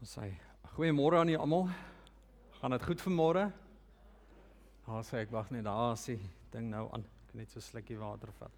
[0.00, 0.30] Ons sê
[0.72, 1.66] goeiemôre aan julle almal.
[2.56, 3.42] Gaan dit goed vanmôre?
[4.86, 6.16] Daar sê ek wag net daar as die
[6.54, 7.04] ding nou aan.
[7.26, 8.54] Ek net so slukkie water vat.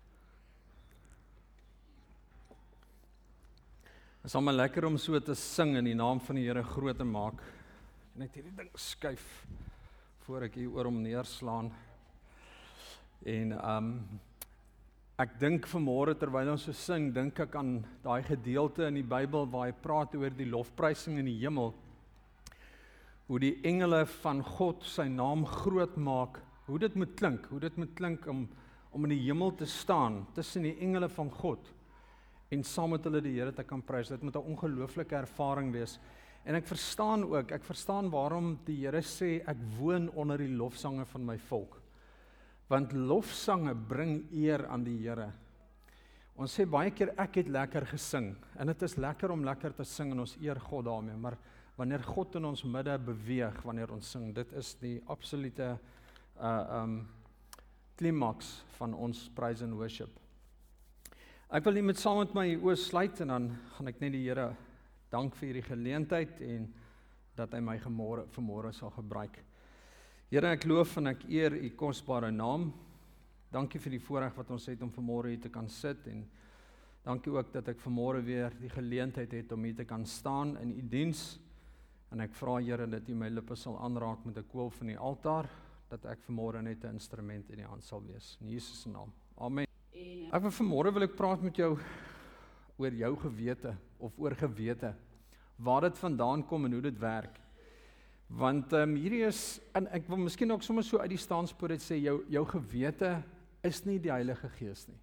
[4.21, 7.03] Dit is almal lekker om so te sing in die naam van die Here groot
[7.03, 7.43] te maak.
[8.23, 9.27] Net hierdie ding skuif
[10.23, 11.73] voor ek hier oor hom neerslaan.
[13.27, 13.97] En um
[15.23, 19.45] Ek dink vanmôre terwyl ons so sing, dink ek aan daai gedeelte in die Bybel
[19.53, 21.71] waar hy praat oor die lofprysing in die hemel.
[23.29, 27.79] Hoe die engele van God sy naam groot maak, hoe dit moet klink, hoe dit
[27.79, 28.49] moet klink om
[28.93, 31.71] om in die hemel te staan tussen die engele van God
[32.53, 34.11] en saam met hulle die Here te kan prys.
[34.13, 35.99] Dit moet 'n ongelooflike ervaring wees.
[36.45, 41.07] En ek verstaan ook, ek verstaan waarom die Here sê ek woon onder die lofsange
[41.07, 41.82] van my volk
[42.71, 45.31] want lofsange bring eer aan die Here.
[46.37, 49.85] Ons sê baie keer ek het lekker gesing en dit is lekker om lekker te
[49.85, 51.37] sing en ons eer God daarmee, maar
[51.77, 55.75] wanneer God in ons midde beweeg wanneer ons sing, dit is die absolute
[56.41, 57.03] uh um
[58.01, 60.11] klimaks van ons praise and worship.
[61.53, 64.23] Ek wil net met saam met my oë sluit en dan gaan ek net die
[64.25, 64.49] Here
[65.13, 66.65] dank vir hierdie geleentheid en
[67.37, 69.37] dat hy my gemôre vanmôre sal gebruik.
[70.33, 72.71] Here, ek loof en ek eer u kosbare naam.
[73.53, 76.23] Dankie vir die voorreg wat ons het om vanmôre hier te kan sit en
[77.05, 80.71] dankie ook dat ek vanmôre weer die geleentheid het om hier te kan staan in
[80.73, 81.21] u diens.
[82.09, 84.97] En ek vra Here dat u my lippe sal aanraak met 'n koel van die
[84.97, 85.51] altaar
[85.91, 88.39] dat ek vanmôre net 'n instrument in u hand sal wees.
[88.41, 89.13] In Jesus se naam.
[89.37, 89.67] Amen.
[90.33, 91.77] Ek wil vanmôre wil ek praat met jou
[92.79, 94.95] oor jou gewete of oor gewete.
[95.59, 97.42] Waar dit vandaan kom en hoe dit werk.
[98.33, 101.75] Want ehm um, hierdie is en ek wil miskien ook sommer so uit die staanspoor
[101.75, 103.11] dit sê jou jou gewete
[103.69, 104.97] is nie die Heilige Gees nie.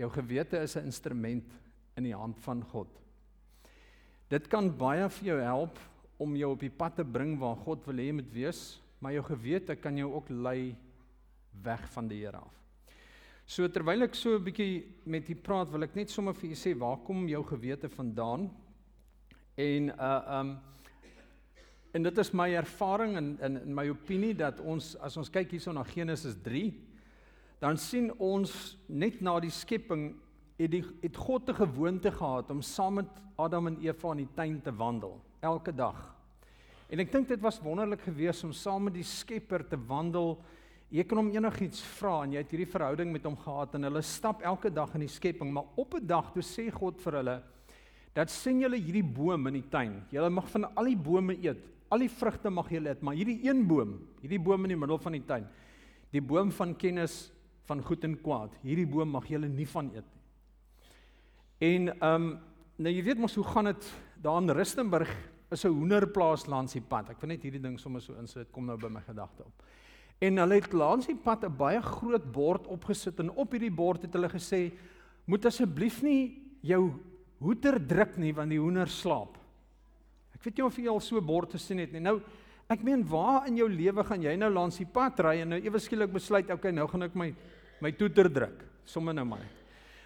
[0.00, 1.44] Jou gewete is 'n instrument
[1.96, 2.88] in die hand van God.
[4.30, 5.78] Dit kan baie vir jou help
[6.18, 9.12] om jou op die pad te bring waar God wil hê jy moet wees, maar
[9.12, 10.76] jou gewete kan jou ook lei
[11.62, 12.54] weg van die Here af.
[13.46, 16.54] So terwyl ek so 'n bietjie met u praat, wil ek net sommer vir u
[16.54, 18.50] sê waar kom jou gewete vandaan?
[19.56, 20.58] En uh um
[21.92, 25.50] En dit is my ervaring en in in my opinie dat ons as ons kyk
[25.56, 26.72] hierso na Genesis 3
[27.62, 28.52] dan sien ons
[28.86, 30.12] net na die skepping
[30.58, 34.34] het die het God 'n gewoonte gehad om saam met Adam en Eva in die
[34.34, 36.14] tuin te wandel elke dag.
[36.88, 40.42] En ek dink dit was wonderlik geweest om saam met die Skepper te wandel.
[40.88, 44.02] Jy kan hom enigiets vra en jy het hierdie verhouding met hom gehad en hulle
[44.02, 47.42] stap elke dag in die skepping, maar op 'n dag toe sê God vir hulle
[48.14, 50.04] dat sien julle hierdie boom in die tuin.
[50.10, 53.40] Julle mag van al die bome eet, Al die vrugte mag julle eet, maar hierdie
[53.46, 55.46] een boom, hierdie boom in die middel van die tuin,
[56.12, 57.30] die boom van kennis
[57.68, 60.24] van goed en kwaad, hierdie boom mag julle nie van eet nie.
[61.58, 62.28] En ehm um,
[62.78, 63.86] nou jy weet mos hoe gaan dit
[64.22, 65.10] daar in Rustenburg
[65.50, 67.10] is 'n hoenderplaas langs die pad.
[67.10, 69.64] Ek wil net hierdie ding sommer so insit, kom nou by my gedagte op.
[70.20, 74.02] En hulle het langs die pad 'n baie groot bord opgesit en op hierdie bord
[74.02, 74.72] het hulle gesê
[75.26, 76.92] moet asseblief nie jou
[77.40, 79.37] hoeter druk nie want die hoender slaap.
[80.38, 82.02] Ek weet nie of jy al so bord gesien het nie.
[82.04, 82.20] Nou,
[82.70, 85.58] ek meen, waar in jou lewe gaan jy nou langs die pad ry en nou
[85.60, 87.32] ewe skielik besluit, okay, nou gaan ek my
[87.82, 89.44] my toeter druk, sommer nou maar.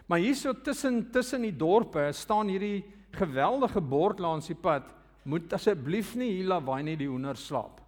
[0.09, 2.83] Maar hierso tussen tussen die dorpe staan hierdie
[3.17, 4.89] geweldige bord langs die pad,
[5.25, 7.81] moet asseblief nie hier lawaai nie die hoender slaap.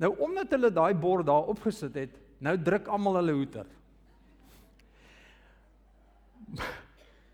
[0.00, 3.66] Nou omdat hulle daai bord daar opgesit het, nou druk almal hulle hoeter.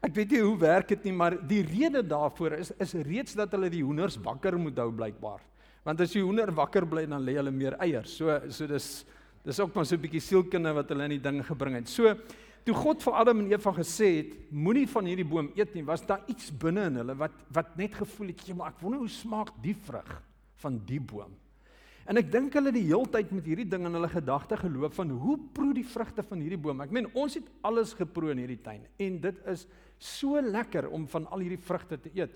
[0.02, 3.52] Ek weet nie hoe werk dit nie, maar die rede daarvoor is is reeds dat
[3.54, 5.42] hulle die hoenders wakker moet hou blykbaar.
[5.86, 8.16] Want as die hoender wakker bly dan lê hulle meer eiers.
[8.18, 8.88] So so dis
[9.46, 11.88] dis ook maar so 'n bietjie sielkunde wat hulle in die ding gebring het.
[11.88, 12.16] So
[12.64, 16.06] toe God vir Adam en Eva gesê het, moenie van hierdie boom eet nie, was
[16.06, 19.08] daar iets binne in hulle wat wat net gevoel het, "Ja, maar ek wonder hoe
[19.08, 20.22] smaak die vrug
[20.56, 21.41] van die boom."
[22.10, 25.36] En ek dink hulle die heeltyd met hierdie ding in hulle gedagte geloop van hoe
[25.54, 26.82] proe die vrugte van hierdie boom.
[26.82, 29.66] Ek meen ons het alles geproe in hierdie tuin en dit is
[30.02, 32.34] so lekker om van al hierdie vrugte te eet.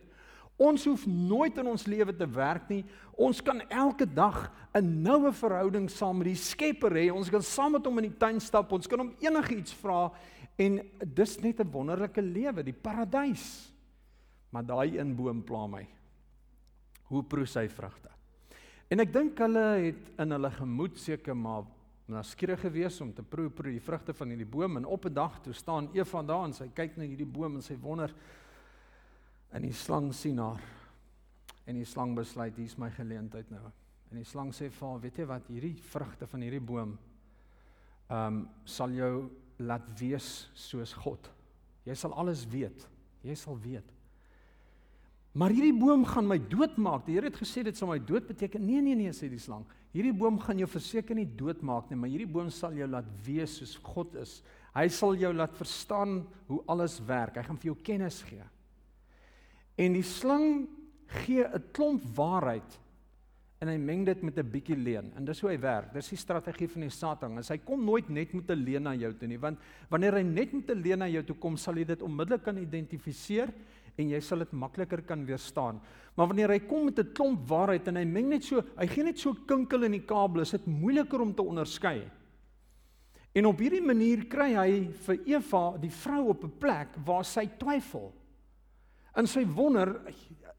[0.56, 2.80] Ons hoef nooit in ons lewe te werk nie.
[3.12, 7.12] Ons kan elke dag 'n noue verhouding saam met die Skepper hê.
[7.12, 8.72] Ons kan saam met hom in die tuin stap.
[8.72, 10.12] Ons kan hom enigiets vra
[10.56, 10.80] en
[11.14, 13.72] dis net 'n wonderlike lewe, die paradys.
[14.50, 15.86] Maar daai een boom pla my.
[17.08, 18.15] Hoe proe sy vrugte?
[18.86, 21.66] En ek dink hulle het in hulle gemoed seker maar
[22.22, 24.76] skieurig gewees om te proe proe die vrugte van hierdie boom.
[24.78, 27.62] En op 'n dag toe staan Eva daar en sy kyk na hierdie boom en
[27.62, 28.14] sy wonder
[29.50, 30.62] en die slang sien haar.
[31.66, 33.72] En die slang besluit hier's my geleentheid nou.
[34.10, 35.48] En die slang sê vir haar weet jy wat?
[35.48, 36.98] Hierdie vrugte van hierdie boom
[38.08, 41.30] ehm um, sal jou laat wees soos God.
[41.84, 42.88] Jy sal alles weet.
[43.22, 43.95] Jy sal weet
[45.36, 47.04] Maar hierdie boom gaan my doodmaak.
[47.04, 48.62] Die Here het gesê dit sal my dood beteken.
[48.64, 49.66] Nee, nee, nee, sê die slang.
[49.92, 53.52] Hierdie boom gaan jou verseker nie doodmaak nie, maar hierdie boom sal jou laat weet
[53.52, 54.38] soos God is.
[54.76, 57.36] Hy sal jou laat verstaan hoe alles werk.
[57.36, 58.44] Hy gaan vir jou kennis gee.
[59.76, 60.66] En die slang
[61.22, 62.80] gee 'n klomp waarheid
[63.60, 65.12] en hy meng dit met 'n bietjie leuen.
[65.16, 65.92] En dis hoe hy werk.
[65.92, 67.36] Dis die strategie van die Satan.
[67.36, 69.58] Hy kom nooit net met 'n leuen na jou toe nie, want
[69.88, 72.56] wanneer hy net met 'n leuen na jou toe kom, sal jy dit onmiddellik kan
[72.56, 73.52] identifiseer
[73.96, 75.80] en jy sal dit makliker kan weerstaan.
[76.16, 79.04] Maar wanneer hy kom met 'n klomp waarheid en hy meng net so, hy gee
[79.04, 82.10] net so kinkel in die kabel, is dit moeiliker om te onderskei.
[83.34, 87.46] En op hierdie manier kry hy vir Eva, die vrou op 'n plek waar sy
[87.58, 88.12] twyfel.
[89.14, 90.00] En sy wonder,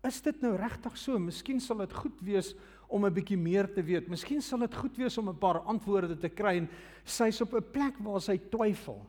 [0.04, 1.20] is dit nou regtig so?
[1.20, 2.56] Miskien sal dit goed wees
[2.88, 4.08] om 'n bietjie meer te weet.
[4.08, 6.70] Miskien sal dit goed wees om 'n paar antwoorde te kry en
[7.04, 9.06] sy's op 'n plek waar sy twyfel.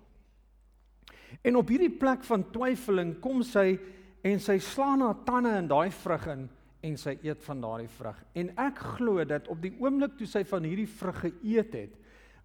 [1.44, 3.78] En op hierdie plek van twyfeling kom sy
[4.26, 6.48] en sy slaan haar tande in daai vrug in
[6.88, 8.18] en sy eet van daardie vrug.
[8.38, 11.96] En ek glo dat op die oomblik toe sy van hierdie vrug geëet het,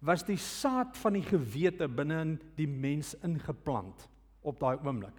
[0.04, 4.08] was die saad van die gewete binne in die mens ingeplant
[4.44, 5.16] op daai oomblik.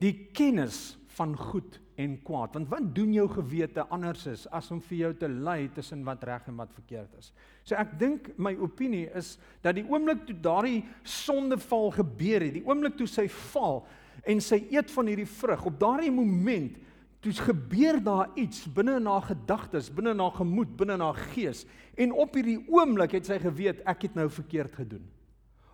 [0.00, 2.54] Die kennis van goed en kwaad.
[2.56, 6.24] Want wat doen jou gewete anders is as om vir jou te lei tussen wat
[6.24, 7.30] reg en wat verkeerd is.
[7.64, 9.34] So ek dink my opinie is
[9.64, 13.84] dat die oomblik toe daardie sondeval gebeur het, die oomblik toe sy val
[14.24, 16.76] en sy eet van hierdie vrug, op daardie moment
[17.20, 21.18] toe gebeur daar iets binne in haar gedagtes, binne in haar gemoed, binne in haar
[21.34, 21.66] gees
[22.00, 25.04] en op hierdie oomblik het sy geweet ek het nou verkeerd gedoen.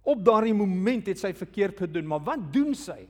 [0.07, 3.07] Op daardie moment het sy verkeerd gedoen, maar wat doen sy?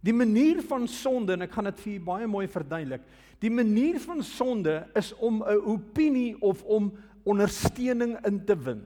[0.00, 3.02] Die manier van sonde en ek gaan dit vir julle baie mooi verduidelik.
[3.42, 6.92] Die manier van sonde is om 'n opinie of om
[7.24, 8.82] ondersteuning in te win.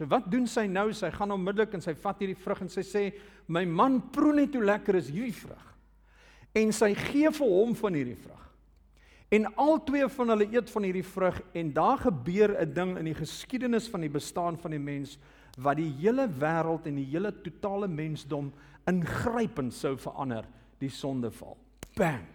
[0.00, 0.86] So wat doen sy nou?
[0.96, 3.02] Sy gaan onmiddellik en sy vat hierdie vrug en sy sê:
[3.52, 5.66] "My man proe net hoe lekker is hierdie vrug."
[6.56, 8.46] En sy gee vir hom van hierdie vrug.
[9.30, 13.04] En al twee van hulle eet van hierdie vrug en daar gebeur 'n ding in
[13.04, 15.18] die geskiedenis van die bestaan van die mens
[15.58, 18.52] wat die hele wêreld en die hele totale mensdom
[18.86, 20.48] ingrypend sou verander
[20.78, 21.58] die sondeval.
[21.94, 22.26] Bang.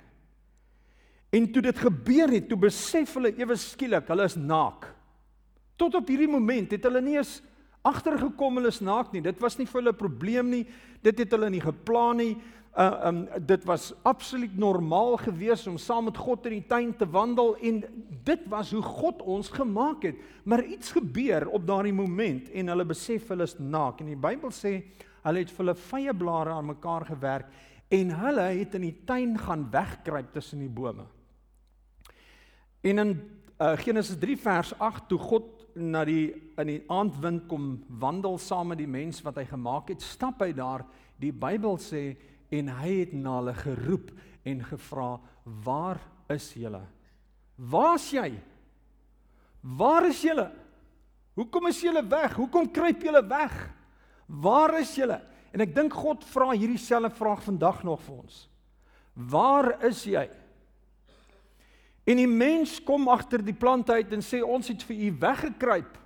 [1.32, 4.86] En toe dit gebeur het, toe besef hulle ewe skielik hulle is naak.
[5.76, 7.42] Tot op hierdie moment het hulle nie eens
[7.86, 9.22] agtergekom hulle is naak nie.
[9.22, 10.66] Dit was nie vir hulle 'n probleem nie.
[11.02, 12.38] Dit het hulle nie geplan nie.
[12.78, 17.06] Uh um dit was absoluut normaal geweest om saam met God in die tuin te
[17.06, 17.84] wandel en
[18.24, 20.16] dit was hoe God ons gemaak het.
[20.44, 24.00] Maar iets gebeur op daardie moment en hulle besef hulle is naak.
[24.00, 24.84] En die Bybel sê
[25.26, 27.50] Hulle het vir hulle vye blare aan mekaar gewerk
[27.94, 31.06] en hulle het in die tuin gaan wegkruip tussen die bome.
[32.86, 33.14] En in
[33.62, 38.72] uh, Genesis 3 vers 8 toe God na die in die aandwind kom wandel saam
[38.72, 40.86] met die mens wat hy gemaak het, stap hy daar.
[41.20, 42.16] Die Bybel sê
[42.56, 44.12] en hy het na hulle geroep
[44.46, 46.00] en gevra: "Waar
[46.30, 46.84] is julle?
[47.56, 48.34] Waar's jy?
[49.62, 50.52] Waar is julle?
[51.36, 52.36] Hoekom is julle weg?
[52.36, 53.56] Hoekom kruip julle weg?"
[54.28, 55.20] Waar is julle?
[55.54, 58.40] En ek dink God vra hierdie selfde vraag vandag nog vir ons.
[59.14, 60.26] Waar is jy?
[62.06, 65.98] En die mens kom agter die plant uit en sê ons het vir u weggekruip.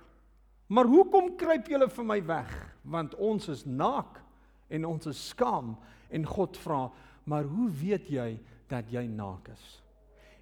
[0.70, 2.54] Maar hoekom kruip julle vir my weg?
[2.88, 4.22] Want ons is naak
[4.70, 5.74] en ons is skaam
[6.10, 6.86] en God vra,
[7.28, 8.30] maar hoe weet jy
[8.70, 9.64] dat jy naak is?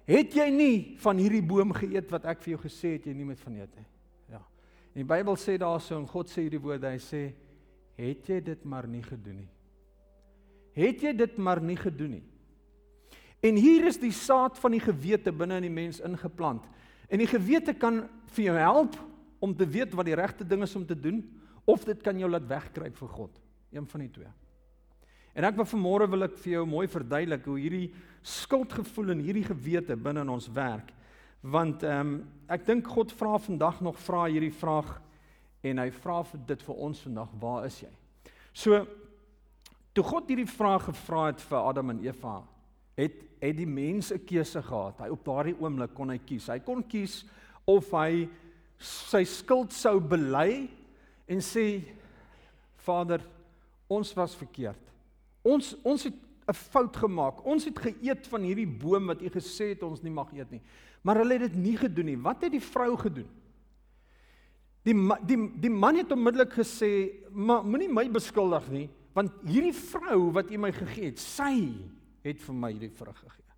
[0.09, 3.27] Het jy nie van hierdie boom geëet wat ek vir jou gesê het jy nie
[3.27, 3.85] moet van eet nie?
[4.31, 4.41] Ja.
[4.93, 7.23] En die Bybel sê daarso en God sê hierdie woorde, hy sê
[7.99, 9.51] het jy dit maar nie gedoen nie.
[10.77, 12.25] Het jy dit maar nie gedoen nie.
[13.45, 16.65] En hier is die saad van die gewete binne in die mens ingeplant.
[17.09, 18.03] En die gewete kan
[18.35, 18.97] vir jou help
[19.39, 21.23] om te weet wat die regte ding is om te doen
[21.69, 23.41] of dit kan jou laat wegkruip vir God.
[23.71, 24.31] Een van die twee.
[25.37, 27.89] En ek wil vanmôre wil ek vir jou mooi verduidelik hoe hierdie
[28.25, 30.91] skuldgevoel en hierdie gewete binne in ons werk.
[31.39, 32.15] Want ehm um,
[32.49, 34.97] ek dink God vra vandag nog vra hierdie vraag
[35.63, 37.91] en hy vra vir dit vir ons vandag, waar is jy?
[38.51, 38.81] So
[39.93, 42.39] toe God hierdie vraag gevra het vir Adam en Eva,
[42.99, 44.99] het het die mens 'n keuse gehad.
[44.99, 46.47] Hy op daardie oomblik kon hy kies.
[46.47, 47.25] Hy kon kies
[47.65, 48.27] of hy
[48.77, 50.69] sy skuld sou bely
[51.27, 51.83] en sê
[52.75, 53.21] Vader,
[53.87, 54.81] ons was verkeerd.
[55.43, 56.13] Ons ons het
[56.49, 57.45] 'n fout gemaak.
[57.45, 60.61] Ons het geëet van hierdie boom wat U gesê het ons nie mag eet nie.
[61.03, 62.17] Maar hulle het dit nie gedoen nie.
[62.17, 63.27] Wat het die vrou gedoen?
[64.83, 70.31] Die die die man het onmiddellik gesê, "Maar moenie my beskuldig nie, want hierdie vrou
[70.31, 71.73] wat u my gegee het, sy
[72.23, 73.49] het vir my hierdie vrug gegee."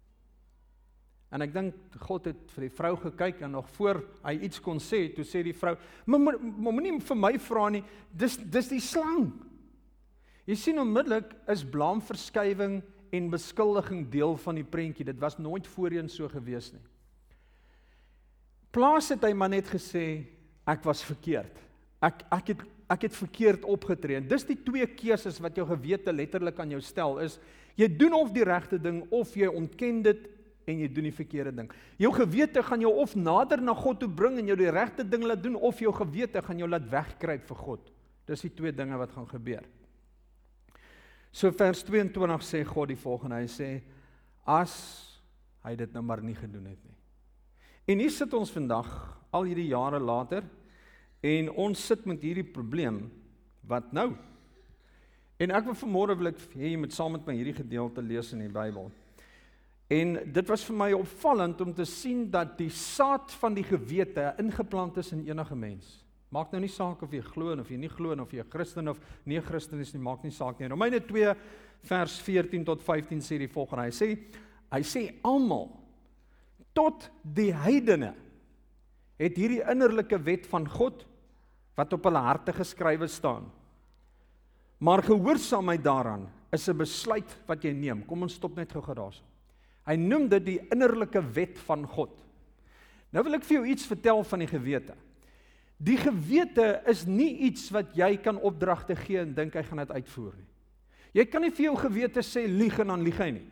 [1.32, 4.82] En ek dink God het vir die vrou gekyk en nog voor hy iets kon
[4.84, 9.32] sê, toe sê die vrou, "Maar moenie vir my vra nie, dis dis die slang."
[10.46, 15.06] Jy sien onmiddellik is blaamverskywing en beskuldiging deel van die prentjie.
[15.06, 16.82] Dit was nooit voorheen so gewees nie.
[18.72, 20.26] Plaas het hy maar net gesê
[20.68, 21.58] ek was verkeerd.
[22.02, 24.20] Ek ek het ek het verkeerd opgetree.
[24.24, 27.40] Dis die twee keuses wat jou gewete letterlik aan jou stel is
[27.80, 30.28] jy doen of die regte ding of jy ontken dit
[30.70, 31.70] en jy doen die verkeerde ding.
[32.02, 35.24] Jou gewete gaan jou of nader na God toe bring en jou die regte ding
[35.26, 37.94] laat doen of jou gewete gaan jou laat wegkruip vir God.
[38.30, 39.66] Dis die twee dinge wat gaan gebeur.
[41.32, 43.40] So vers 22 sê God die volgende.
[43.40, 43.70] Hy sê
[44.46, 44.76] as
[45.66, 46.98] hy dit nou maar nie gedoen het nie.
[47.92, 48.90] En hier sit ons vandag
[49.34, 50.46] al hierdie jare later
[51.22, 53.04] en ons sit met hierdie probleem
[53.70, 54.12] wat nou?
[55.42, 58.34] En ek wil vanmôre wil ek hê jy moet saam met my hierdie gedeelte lees
[58.36, 58.92] in die Bybel.
[59.92, 64.30] En dit was vir my opvallend om te sien dat die saad van die gewete
[64.40, 65.98] ingeplant is in enige mens.
[66.32, 68.88] Maak nou nie saak of jy glo of jy nie glo of jy 'n Christen
[68.88, 70.70] of nie 'n Christen is nie, maak nie saak nie.
[70.70, 71.36] Romeine 2
[71.84, 73.84] vers 14 tot 15 sê die volgende.
[73.84, 74.18] Hy sê
[74.72, 75.70] hy sê almal
[76.74, 78.14] tot die heidene
[79.20, 81.06] het hierdie innerlike wet van God
[81.76, 83.48] wat op hulle harte geskrywe staan.
[84.82, 88.06] Maar gehoorsaamheid daaraan is 'n besluit wat jy neem.
[88.06, 89.24] Kom ons stop net gou-gou daarso.
[89.86, 92.12] Hy noem dit die innerlike wet van God.
[93.12, 94.96] Nou wil ek vir jou iets vertel van die gewete.
[95.78, 99.92] Die gewete is nie iets wat jy kan opdragte gee en dink hy gaan dit
[99.92, 100.48] uitvoer nie.
[101.14, 103.48] Jy kan nie vir jou gewete sê lieg en dan lieg hy nie.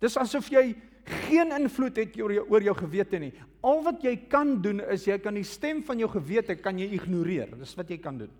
[0.00, 0.74] Dis asof jy
[1.04, 3.32] geen invloed het oor jou oor jou gewete nie.
[3.62, 6.92] Al wat jy kan doen is jy kan die stem van jou gewete kan jy
[6.96, 7.54] ignoreer.
[7.58, 8.32] Dis wat jy kan doen.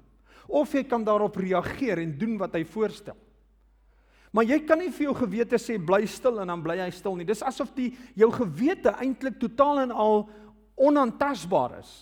[0.48, 3.16] Of jy kan daarop reageer en doen wat hy voorstel.
[4.32, 7.18] Maar jy kan nie vir jou gewete sê bly stil en dan bly hy stil
[7.18, 7.28] nie.
[7.28, 10.24] Dis asof die jou gewete eintlik totaal en al
[10.80, 11.92] onaantastbaar is.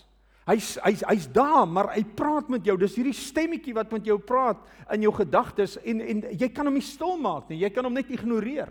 [0.50, 2.76] Hy's hy's hy's daar, maar hy praat met jou.
[2.80, 4.62] Dis hierdie stemmetjie wat met jou praat
[4.94, 7.60] in jou gedagtes en en jy kan hom nie stil maak nie.
[7.64, 8.70] Jy kan hom net ignoreer.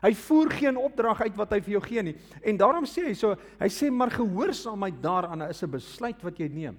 [0.00, 2.16] Hy voer geen opdrag uit wat hy vir jou gee nie.
[2.42, 6.48] En daarom sê hy so, hy sê maar gehoorsaamheid daaraan is 'n besluit wat jy
[6.48, 6.78] neem.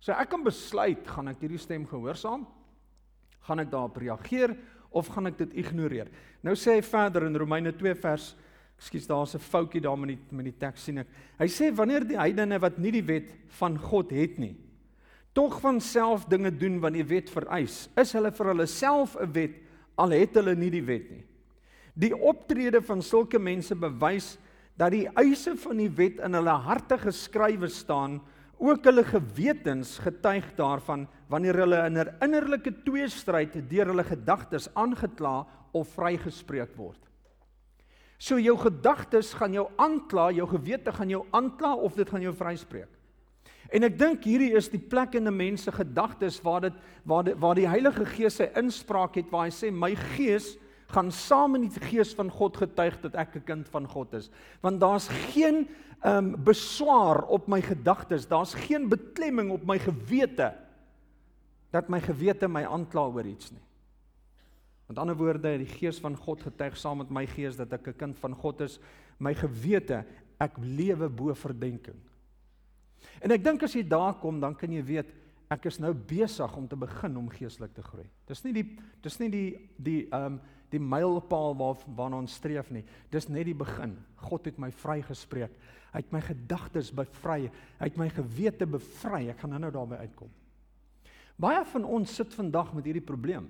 [0.00, 2.46] So ek kan besluit, gaan ek hierdie stem gehoorsaam?
[3.40, 4.56] Gaan ek daarop reageer
[4.90, 6.08] of gaan ek dit ignoreer?
[6.42, 8.36] Nou sê hy verder in Romeine 2 vers
[8.76, 11.06] Ekskuus, daar's 'n foutjie daar met die met die teks sien ek.
[11.38, 14.54] Hy sê wanneer die heidene wat nie die wet van God het nie,
[15.32, 19.32] tog van self dinge doen wat die wet vereis, is hulle vir hulle self 'n
[19.32, 19.54] wet
[19.96, 21.24] al het hulle nie die wet nie.
[21.96, 24.34] Die optrede van sulke mense bewys
[24.76, 28.20] dat die eise van die wet in hulle harte geskrywe staan,
[28.60, 35.46] ook hulle gewetens getuig daarvan wanneer hulle in 'n innerlike tweestryd deur hulle gedagtes aangekla
[35.72, 37.00] of vrygespreek word.
[38.18, 42.32] So jou gedagtes gaan jou aankla, jou gewete gaan jou aankla of dit gaan jou
[42.34, 42.88] vryspreek.
[43.72, 46.72] En ek dink hierdie is die plek in 'n mens se gedagtes waar dit
[47.04, 50.56] waar die, waar die Heilige Gees sy inspraak het waar hy sê my gees
[50.86, 54.30] gaan saam met die gees van God getuig dat ek 'n kind van God is.
[54.60, 55.68] Want daar's geen
[56.00, 60.54] ehm um, beswaar op my gedagtes, daar's geen beklemming op my gewete
[61.70, 63.64] dat my gewete my aankla oor iets nie.
[64.86, 67.96] Met ander woorde, die gees van God getuig saam met my gees dat ek 'n
[67.96, 68.78] kind van God is,
[69.18, 70.04] my gewete,
[70.38, 71.98] ek lewe bo verdenking.
[73.20, 75.12] En ek dink as jy daar kom, dan kan jy weet
[75.48, 78.06] ek is nou besig om te begin om geestelik te groei.
[78.26, 78.66] Dis nie die
[79.02, 80.40] dis nie die die ehm um,
[80.72, 82.84] die mylpaal waar waarna ons streef nie.
[83.12, 83.94] Dis net die begin.
[84.28, 85.52] God het my vrygespreek.
[85.92, 87.46] Hy het my gedagtes bevry.
[87.78, 89.26] Hy het my gewete bevry.
[89.32, 90.32] Ek gaan nou-nou daarby uitkom.
[91.40, 93.46] Baie van ons sit vandag met hierdie probleem.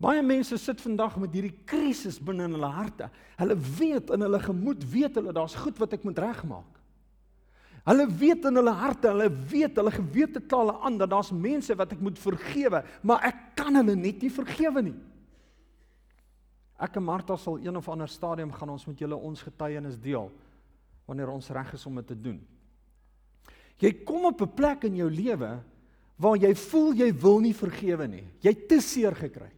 [0.00, 3.10] Baie mense sit vandag met hierdie krisis binne in hulle harte.
[3.36, 6.78] Hulle weet in hulle gemoed, weet hulle daar's goed wat ek moet regmaak.
[7.84, 11.94] Hulle weet in hulle harte, hulle weet, hulle gewete hulle aan dat daar's mense wat
[11.94, 14.96] ek moet vergewe, maar ek kan hulle net nie vergewe nie.
[16.80, 20.30] Ek en Martha sal een of ander stadium gaan ons met julle ons getuienis deel
[21.06, 22.38] wanneer ons reg is om dit te doen.
[23.80, 25.62] Jy kom op 'n plek in jou lewe
[26.16, 28.24] waar jy voel jy wil nie vergewe nie.
[28.40, 29.50] Jy het te seer gekry.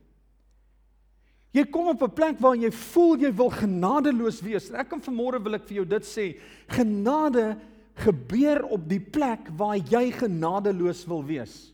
[1.53, 4.71] Jy kom op 'n plek waar jy voel jy wil genadeloos wees.
[4.71, 6.41] Ek kan vanmôre wil ek vir jou dit sê.
[6.69, 7.59] Genade
[7.95, 11.73] gebeur op die plek waar jy genadeloos wil wees.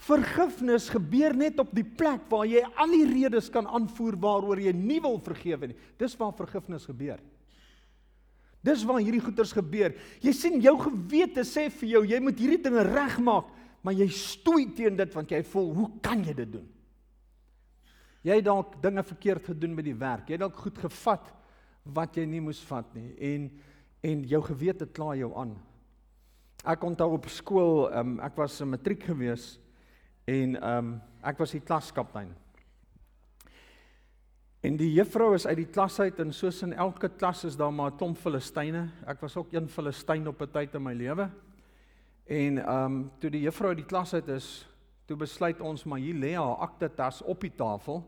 [0.00, 4.72] Vergifnis gebeur net op die plek waar jy al die redes kan aanvoer waaroor jy
[4.76, 5.76] nie wil vergewe nie.
[6.00, 7.20] Dis waar vergifnis gebeur.
[8.64, 9.94] Dis waar hierdie goeters gebeur.
[10.24, 13.48] Jy sien jou gewete sê vir jou jy moet hierdie dinge regmaak,
[13.84, 16.66] maar jy stoei teen dit want jy voel, hoe kan jy dit doen?
[18.24, 20.28] Jy het dalk dinge verkeerd gedoen met die werk.
[20.28, 21.30] Jy het dalk goed gevat
[21.88, 23.50] wat jy nie moes vat nie en
[24.00, 25.50] en jou gewete kla jou aan.
[26.64, 29.58] Ek onthou op skool, um, ek was 'n matriek gewees
[30.24, 32.34] en um, ek was die klaskaptein.
[34.60, 37.72] En die juffrou is uit die klas uit en soos in elke klas is daar
[37.72, 38.90] maar 'n klomp Filistyne.
[39.06, 41.30] Ek was ook een Filistyn op 'n tyd in my lewe.
[42.26, 44.68] En ehm um, toe die juffrou uit die klas uit is,
[45.06, 48.04] toe besluit ons maar hier lê haar aktetas op die tafel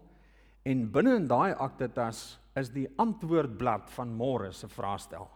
[0.62, 5.26] en binne in daai aktetas is die antwoordblad van môre se vraestel.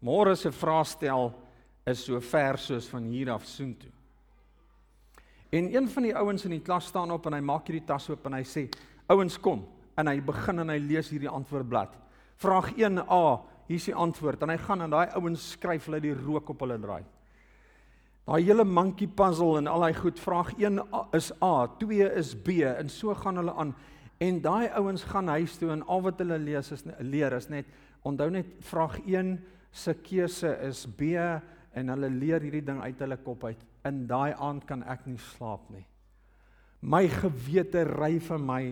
[0.00, 1.34] Môre se vraestel
[1.86, 3.92] is so ver soos van hier af soontoe.
[5.50, 8.08] En een van die ouens in die klas staan op en hy maak hierdie tas
[8.10, 8.68] oop en hy sê:
[9.10, 9.66] "Ouens kom."
[9.98, 11.96] En hy begin en hy lees hierdie antwoordblad.
[12.40, 13.24] Vraag 1A,
[13.68, 14.42] hier's die antwoord.
[14.42, 17.02] En hy gaan en daai ouens skryf hulle die rook op hulle draai.
[18.30, 20.80] Daai hele monkey puzzle en al daai goed, vraag 1
[21.18, 23.74] is A, 2 is B en so gaan hulle aan.
[24.20, 27.66] En daai ouens gaan huis toe en al wat hulle lees is leer is net
[28.06, 29.34] onthou net vraag 1
[29.72, 33.69] se keuse is B en hulle leer hierdie ding uit hulle kop uit.
[33.88, 35.84] In daai aand kan ek nie slaap nie.
[36.80, 38.62] My gewete ry vir my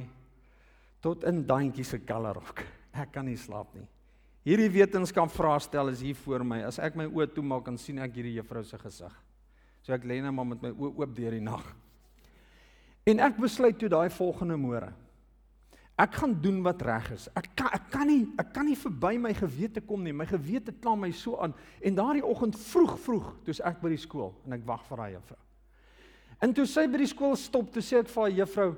[1.04, 2.64] tot in daantjie se kellerhok.
[2.92, 3.86] Ek kan nie slaap nie.
[4.48, 6.62] Hierdie wetenskap vraestel is hier voor my.
[6.64, 9.12] As ek my oë toemaak, dan sien ek hierdie juffrou se gesig.
[9.84, 11.66] So ek lê net maar met my oë oop deur die nag.
[13.08, 14.92] En ek besluit toe daai volgende môre
[15.98, 17.26] Ek gaan doen wat reg is.
[17.34, 20.14] Ek kan ek kan nie ek kan nie verby my gewete kom nie.
[20.14, 21.54] My gewete kla my so aan.
[21.82, 25.16] En daardie oggend vroeg vroeg, toe's ek by die skool en ek wag vir daai
[25.16, 25.40] juffrou.
[26.38, 28.68] En toe sy by die skool stop, toe sê ek vir haar juffrou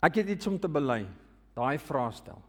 [0.00, 1.02] ek het iets om te bely.
[1.52, 2.40] Daai vraestel.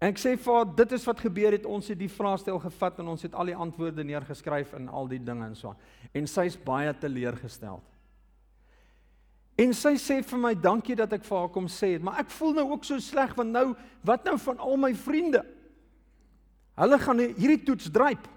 [0.00, 1.68] En ek sê vir haar dit is wat gebeur het.
[1.68, 5.20] Ons het die vraestel gevat en ons het al die antwoorde neergeskryf en al die
[5.20, 5.88] dinge en so aan.
[6.16, 7.84] En sy's baie teleurgesteld.
[9.60, 12.30] En sy sê vir my dankie dat ek vir haar kom sê het, maar ek
[12.32, 13.66] voel nou ook so sleg want nou
[14.06, 15.42] wat nou van al my vriende?
[16.80, 18.28] Hulle gaan hierdie toets dryp.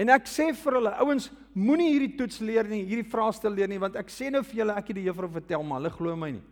[0.00, 3.80] En ek sê vir hulle, ouens, moenie hierdie toets leer nie, hierdie vraestel leer nie
[3.82, 6.30] want ek sê nou vir julle ek het die juffrou vertel, maar hulle glo my
[6.38, 6.46] nie.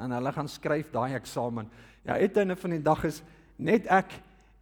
[0.00, 1.70] En hulle gaan skryf daai eksamen.
[2.08, 3.20] Ja, uiteinde van die dag is
[3.60, 4.16] net ek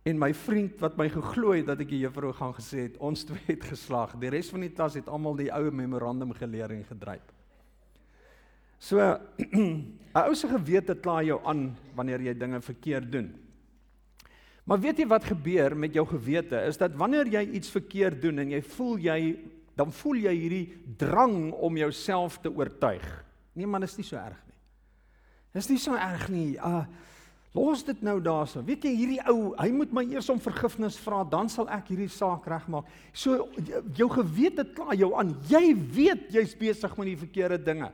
[0.09, 3.25] en my vriend wat my geglo het dat ek die juffrou gaan gesê het, ons
[3.25, 4.19] twee het geslaag.
[4.21, 7.38] Die res van die klas het almal die ou memorandum geleer en gedryp.
[8.79, 8.99] So
[10.19, 13.29] 'n ou se gewete kla jou aan wanneer jy dinge verkeerd doen.
[14.69, 18.39] Maar weet jy wat gebeur met jou gewete is dat wanneer jy iets verkeerd doen
[18.39, 19.21] en jy voel jy
[19.79, 20.67] dan voel jy hierdie
[20.99, 23.07] drang om jouself te oortuig.
[23.55, 24.59] Nee man, is nie so erg nie.
[25.55, 26.57] Dis nie so erg nie.
[26.59, 26.85] Uh
[27.57, 28.61] los dit nou daarso.
[28.63, 32.11] Weet jy hierdie ou, hy moet my eers om vergifnis vra, dan sal ek hierdie
[32.13, 32.87] saak regmaak.
[33.17, 33.49] So
[33.97, 35.33] jou gewete kla jou aan.
[35.49, 37.89] Jy weet jy's besig met die verkeerde dinge.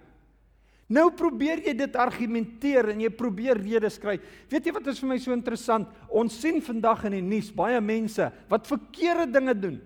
[0.93, 4.19] Nou probeer jy dit argumenteer en jy probeer redes kry.
[4.53, 5.89] Weet jy wat is vir my so interessant?
[6.13, 9.79] Ons sien vandag in die nuus baie mense wat verkeerde dinge doen.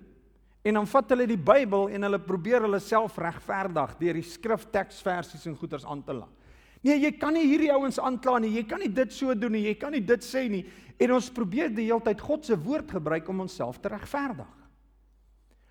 [0.66, 5.46] En dan vat hulle die Bybel en hulle probeer hulle self regverdig deur die skrifteksversies
[5.46, 6.34] en goeters aan te laat.
[6.82, 8.52] Nee, jy kan nie hierdie ouens aankla nie.
[8.58, 9.64] Jy kan nie dit so doen nie.
[9.66, 10.64] Jy kan nie dit sê nie.
[10.98, 14.50] En ons probeer die hele tyd God se woord gebruik om onsself te regverdig.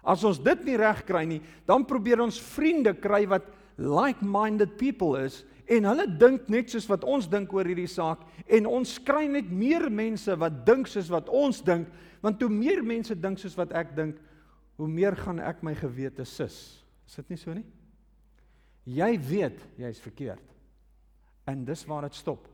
[0.07, 5.15] As ons dit nie reg kry nie, dan probeer ons vriende kry wat like-minded people
[5.19, 9.25] is en hulle dink net soos wat ons dink oor hierdie saak en ons kry
[9.29, 11.89] net meer mense wat dink soos wat ons dink
[12.23, 14.17] want hoe meer mense dink soos wat ek dink
[14.77, 16.55] hoe meer gaan ek my gewete sis.
[17.07, 17.65] Is dit nie so nie?
[18.87, 20.43] Jy weet jy's verkeerd
[21.47, 22.45] en dis waar dit stop.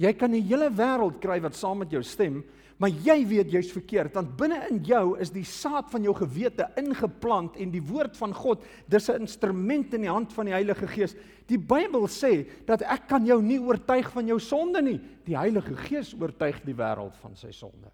[0.00, 2.40] Jy kan die hele wêreld kry wat saam met jou stem
[2.80, 6.64] Maar jy weet jy's verkeerd want binne in jou is die saad van jou gewete
[6.80, 10.88] ingeplant en die woord van God, dis 'n instrument in die hand van die Heilige
[10.88, 11.14] Gees.
[11.46, 15.00] Die Bybel sê dat ek kan jou nie oortuig van jou sonde nie.
[15.26, 17.90] Die Heilige Gees oortuig die wêreld van sy sonde.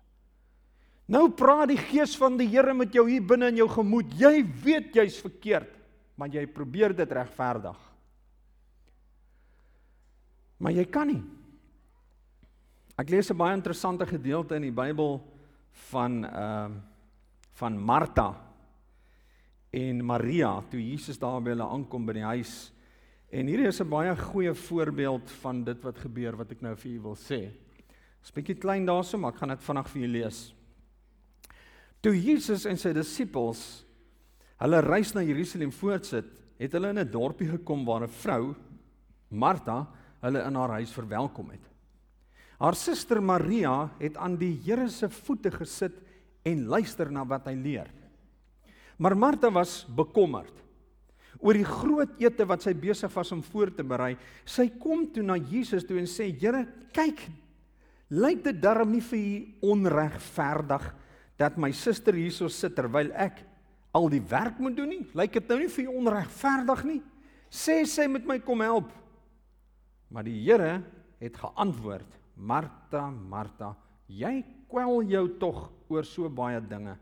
[1.09, 4.12] Nou praat die Gees van die Here met jou hier binne in jou gemoed.
[4.18, 5.70] Jy weet jy's verkeerd,
[6.16, 7.79] maar jy probeer dit regverdig.
[10.59, 11.22] Maar jy kan nie.
[12.96, 15.20] Ek lees 'n baie interessante gedeelte in die Bybel
[15.92, 16.80] van ehm uh,
[17.56, 18.37] van Martha
[19.70, 22.72] en Maria toe Jesus daar by hulle aankom by die huis.
[23.32, 26.92] En hierdie is 'n baie goeie voorbeeld van dit wat gebeur wat ek nou vir
[26.92, 27.40] u wil sê.
[27.50, 30.54] 'n Bietjie klein daarso, maar ek gaan dit vinnig vir u lees.
[32.00, 33.85] Toe Jesus en sy disippels
[34.59, 36.26] hulle reis na Jerusalem voortsit,
[36.59, 38.54] het hulle in 'n dorpie gekom waar 'n vrou,
[39.28, 39.87] Martha,
[40.22, 41.75] hulle in haar huis verwelkom het.
[42.56, 45.96] Haar suster Maria het aan die Here se voete gesit
[46.46, 47.90] en luister na wat hy leer.
[48.96, 50.62] Maar Martha was bekommerd
[51.36, 54.14] oor die groot ete wat sy besig was om voor te berei.
[54.48, 56.64] Sy kom toe na Jesus toe en sê: "Here,
[56.96, 57.26] kyk,
[58.08, 60.94] lyk dit darm nie vir u onregverdig
[61.36, 63.44] dat my suster hierso sit terwyl ek
[63.92, 65.06] al die werk moet doen nie?
[65.12, 67.02] Lyk dit nou nie vir u onregverdig nie?
[67.50, 68.88] Sê sy met my kom help."
[70.08, 70.82] Maar die Here
[71.20, 73.75] het geantwoord: "Martha, Martha,
[74.07, 76.96] jy kwel jou tog oor so baie dinge.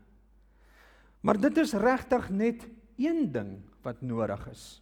[1.21, 2.67] Maar dit is regtig net
[2.97, 4.81] een ding wat nodig is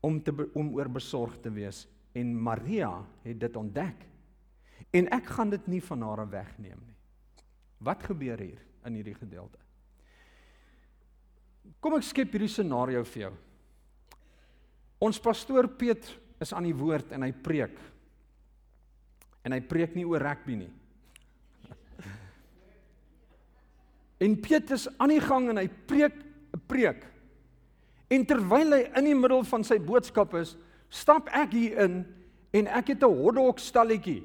[0.00, 1.84] om te om oor besorg te wees
[2.16, 4.06] en Maria het dit ontdek.
[4.90, 6.96] En ek gaan dit nie van haar wegneem nie.
[7.78, 9.60] Wat gebeur hier in hierdie gedeelte?
[11.80, 13.32] Kom ek skep hierdie scenario vir jou.
[15.06, 16.10] Ons pastoor Piet
[16.42, 17.76] is aan die woord en hy preek.
[19.44, 20.72] En hy preek nie oor rugby nie.
[24.20, 26.12] En Petrus aan die gang en hy preek
[26.52, 27.06] 'n preek.
[28.10, 30.56] En terwyl hy in die middel van sy boodskap is,
[30.90, 32.04] stap ek hier in
[32.52, 34.22] en ek het 'n hotdog stalletjie.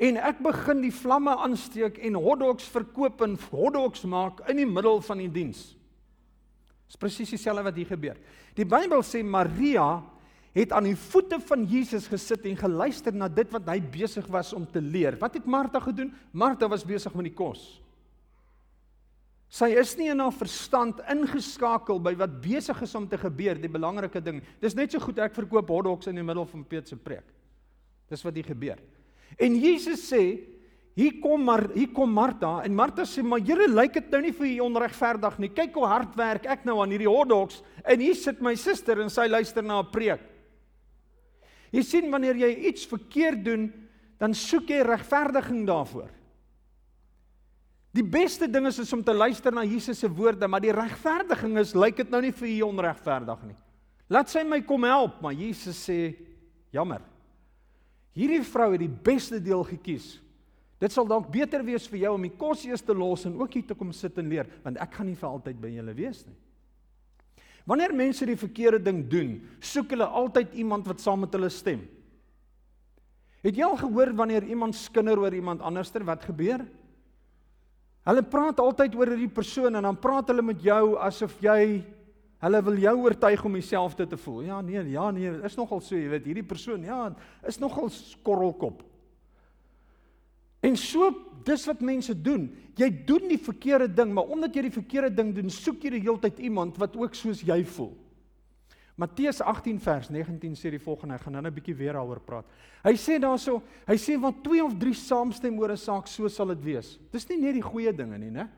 [0.00, 5.02] En ek begin die vlamme aansteek en hotdogs verkoop en hotdogs maak in die middel
[5.04, 5.76] van die diens.
[6.88, 8.16] Dis presies dieselfde wat hier gebeur.
[8.56, 10.00] Die Bybel sê Maria
[10.56, 14.52] het aan die voete van Jesus gesit en geluister na dit wat hy besig was
[14.56, 15.18] om te leer.
[15.20, 16.10] Wat het Martha gedoen?
[16.32, 17.78] Martha was besig met die kos.
[19.50, 23.70] Sy is nie in haar verstand ingeskakel by wat besig is om te gebeur, die
[23.70, 24.38] belangrike ding.
[24.62, 27.26] Dis net so goed ek verkoop hotdogs in die middel van Piet se preek.
[28.10, 28.78] Dis wat hier gebeur.
[29.38, 30.22] En Jesus sê,
[30.98, 34.32] hier kom maar hier kom Martha en Martha sê, "Maar Here, lyk dit nou nie
[34.32, 35.48] vir u onregverdig nie.
[35.48, 39.08] Kyk hoe hard werk ek nou aan hierdie hotdogs en hier sit my suster en
[39.08, 40.20] sy luister na 'n preek."
[41.70, 43.68] Jy sien wanneer jy iets verkeerd doen,
[44.20, 46.10] dan soek jy regverdiging daarvoor.
[47.96, 51.56] Die beste ding is, is om te luister na Jesus se woorde, maar die regverdiging
[51.58, 53.58] is lyk dit nou nie vir u onregverdig nie.
[54.10, 56.12] Laat sy my kom help, maar Jesus sê
[56.74, 57.02] jammer.
[58.14, 60.18] Hierdie vrou het die beste deel gekies.
[60.80, 63.58] Dit sal dalk beter wees vir jou om die kos eers te los en ook
[63.58, 66.22] hier te kom sit en leer, want ek gaan nie vir altyd by julle wees
[66.26, 66.38] nie.
[67.68, 71.82] Wanneer mense die verkeerde ding doen, soek hulle altyd iemand wat saam met hulle stem.
[73.44, 76.64] Het jy al gehoor wanneer iemand skinder oor iemand anderster, wat gebeur?
[78.08, 81.80] Hulle praat altyd oor hierdie persoon en dan praat hulle met jou asof jy
[82.40, 84.44] hulle wil jou oortuig om dieselfde te voel.
[84.48, 87.10] Ja nee, ja nee, is nogal so, jy weet, hierdie persoon, ja,
[87.48, 88.80] is nogal skorrelkop.
[90.60, 91.10] En so
[91.44, 92.50] dis wat mense doen.
[92.76, 96.04] Jy doen die verkeerde ding, maar omdat jy die verkeerde ding doen, soek jy die
[96.04, 97.94] hele tyd iemand wat ook soos jy voel.
[99.00, 102.44] Matteus 18 vers 19 sê die volgende, ek gaan nou 'n bietjie weer daaroor praat.
[102.84, 106.48] Hy sê daarso, hy sê want twee of drie saamstem oor 'n saak, so sal
[106.48, 106.98] dit wees.
[107.10, 108.48] Dis nie net die goeie dinge nie, né?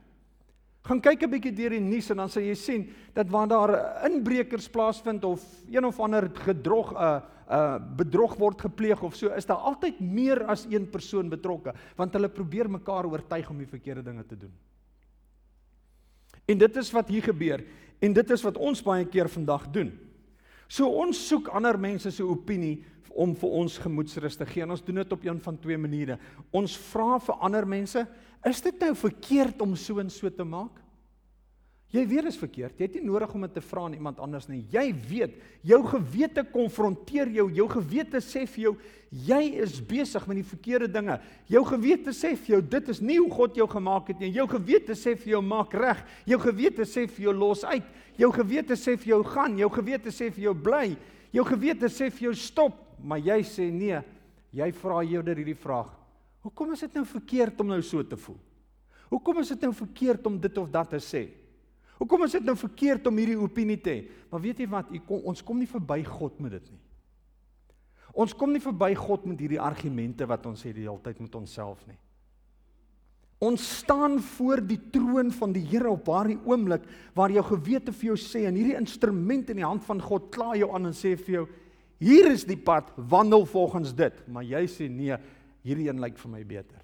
[0.82, 4.04] Gaan kyk 'n bietjie deur die nuus en dan sal jy sien dat waar daar
[4.04, 7.20] inbrekers plaasvind of een of ander gedrog 'n uh,
[7.52, 12.14] uh, bedrog word gepleeg of so, is daar altyd meer as een persoon betrokke, want
[12.16, 14.54] hulle probeer mekaar oortuig om die verkeerde dinge te doen.
[16.48, 17.62] En dit is wat hier gebeur
[18.02, 19.92] en dit is wat ons baie keer vandag doen.
[20.72, 22.80] So ons soek ander mense se opinie
[23.12, 24.64] om vir ons gemoedsrus te gee.
[24.64, 26.16] En ons doen dit op een van twee maniere.
[26.50, 28.06] Ons vra vir ander mense,
[28.48, 30.81] is dit nou verkeerd om so en so te maak?
[31.92, 32.78] Jy weet dit is verkeerd.
[32.80, 34.62] Jy het nie nodig om dit te vra aan iemand anders nie.
[34.72, 35.34] Jy weet,
[35.68, 37.50] jou gewete konfronteer jou.
[37.52, 38.72] Jou gewete sê vir jou
[39.12, 41.18] jy is besig met die verkeerde dinge.
[41.52, 44.30] Jou gewete sê vir jou dit is nie hoe God jou gemaak het nie.
[44.32, 46.00] Jou gewete sê vir jou maak reg.
[46.32, 47.92] Jou gewete sê vir jou los uit.
[48.16, 49.60] Jou gewete sê vir jou gaan.
[49.60, 50.94] Jou gewete sê vir jou bly.
[51.36, 54.00] Jou gewete sê vir jou stop, maar jy sê nee.
[54.56, 55.92] Jy vra eerder hierdie vraag.
[56.44, 58.40] Hoekom is dit nou verkeerd om nou so te voel?
[59.12, 61.26] Hoekom is dit nou verkeerd om dit of dat te sê?
[62.02, 64.22] Hoekom is dit nou verkeerd om hierdie opinie te hê?
[64.32, 66.80] Maar weet jy wat, kom, ons kom nie verby God met dit nie.
[68.12, 71.36] Ons kom nie verby God met hierdie argumente wat ons het die hele tyd met
[71.38, 71.96] onsself nie.
[73.42, 76.84] Ons staan voor die troon van die Here op daardie oomblik
[77.16, 80.52] waar jou gewete vir jou sê en hierdie instrument in die hand van God kla
[80.58, 81.48] jou aan en sê vir jou
[82.02, 85.14] hier is die pad, wandel volgens dit, maar jy sê nee,
[85.62, 86.82] hierdie een lyk vir my beter.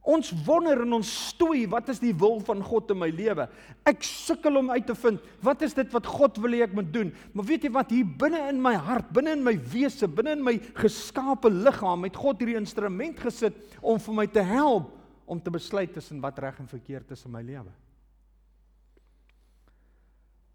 [0.00, 3.44] Ons wonder en ons stoei, wat is die wil van God in my lewe?
[3.88, 6.88] Ek sukkel om uit te vind, wat is dit wat God wil hê ek moet
[6.94, 7.10] doen?
[7.36, 10.44] Maar weet jy wat hier binne in my hart, binne in my wese, binne in
[10.46, 14.88] my geskape liggaam het God hierdie instrument gesit om vir my te help
[15.30, 17.70] om te besluit tussen wat reg en verkeerd is in my lewe.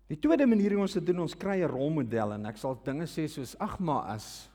[0.10, 3.06] Die tweede manier hoe ons dit doen, ons kry 'n rolmodel en ek sal dinge
[3.06, 4.50] sê soos ag maar as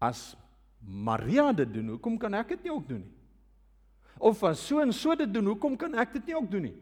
[0.00, 0.36] as
[0.80, 3.17] Maria dit doen, hoekom kan ek dit nie ook doen nie?
[4.18, 6.76] Of as so en so dit doen, hoekom kan ek dit nie ook doen nie?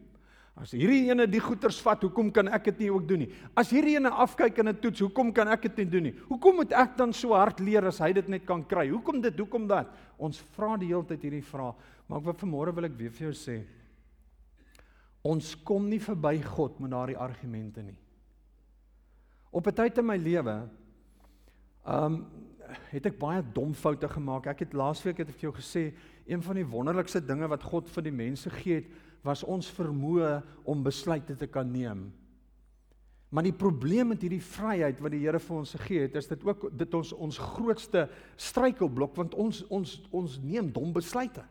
[0.57, 3.29] As hierdie ene die goeters vat, hoekom kan ek dit nie ook doen nie?
[3.53, 6.15] As hierdie ene afkyk in 'n toets, hoekom kan ek dit nie doen nie?
[6.29, 8.89] Hoekom moet ek dan so hard leer as hy dit net kan kry?
[8.89, 9.37] Hoekom dit?
[9.37, 9.87] Hoekom dat?
[10.17, 11.75] Ons vra die hele tyd hierdie vrae,
[12.07, 13.63] maar ek wil vanmôre wil ek weer vir jou sê,
[15.23, 17.99] ons kom nie verby God met daardie argumente nie.
[19.51, 20.69] Op 'n tyd in my lewe
[21.87, 22.25] Um
[22.91, 24.47] het ek baie dom foute gemaak.
[24.47, 25.83] Ek het laasweek het ek vir jou gesê
[26.27, 30.41] een van die wonderlikste dinge wat God vir die mense gee het was ons vermoë
[30.67, 32.07] om besluite te kan neem.
[33.29, 36.43] Maar die probleem met hierdie vryheid wat die Here vir ons gegee het, is dit
[36.47, 38.05] ook dit ons ons grootste
[38.39, 41.43] struikelblok want ons ons ons neem dom besluite.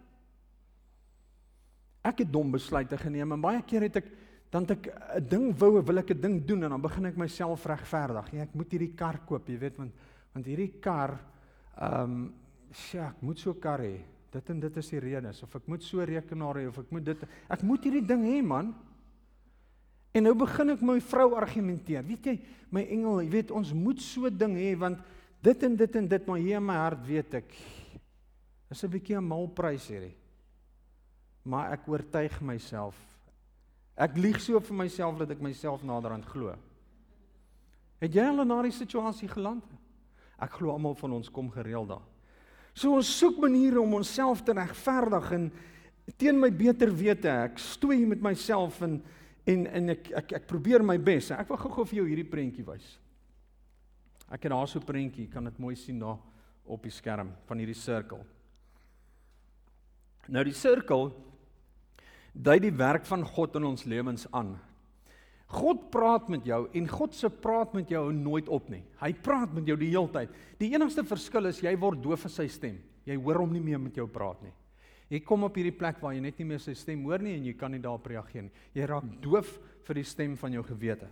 [2.07, 4.09] Ek het dom besluite geneem en baie keer het ek
[4.51, 4.87] dan het ek
[5.19, 8.33] 'n ding wou, wil ek 'n ding doen en dan begin ek myself regverdig.
[8.33, 9.93] Ja, ek moet hierdie kar koop, jy weet, want
[10.37, 11.17] want hierdie kar
[11.81, 12.27] ehm um,
[12.77, 14.03] sja, ek moet so 'n kar hê.
[14.33, 17.05] Dit en dit is die redes of ek moet so rekenaar hê of ek moet
[17.05, 18.75] dit ek moet hierdie ding hê, man.
[20.13, 22.05] En nou begin ek my vrou argumenteer.
[22.05, 24.99] Weet jy, my engel, jy weet ons moet so ding hê want
[25.43, 27.53] dit en dit en dit maar hier in my hart weet ek
[28.71, 30.17] is 'n bietjie 'n mal prys hierdie.
[31.45, 32.97] Maar ek oortuig myself
[33.97, 36.53] Ek lieg so vir myself dat ek myself naderhand glo.
[37.99, 39.65] Het jy al in daardie situasie geland?
[40.43, 42.05] Ek glo almal van ons kom gereeld daar.
[42.77, 45.47] So ons soek maniere om onsself te regverdig en
[46.21, 47.31] teen my beter wete.
[47.49, 49.01] Ek stoei met myself en
[49.47, 51.31] en en ek ek ek probeer my bes.
[51.31, 52.97] Ek wil gou-gou vir jou hierdie prentjie wys.
[54.27, 56.19] Ek het daar so 'n prentjie, kan dit mooi sien daar
[56.65, 58.27] op die skerm van hierdie sirkel.
[60.29, 61.13] Nou die sirkel
[62.33, 64.59] dui die werk van God in ons lewens aan.
[65.47, 68.83] God praat met jou en God se praat met jou nooit op nie.
[68.99, 70.33] Hy praat met jou die hele tyd.
[70.59, 72.81] Die enigste verskil is jy word doof vir sy stem.
[73.07, 74.55] Jy hoor hom nie meer met jou praat nie.
[75.07, 77.47] Jy kom op hierdie plek waar jy net nie meer sy stem hoor nie en
[77.47, 78.65] jy kan nie daarop reageer nie.
[78.75, 79.53] Jy raak doof
[79.87, 81.07] vir die stem van jou gewete.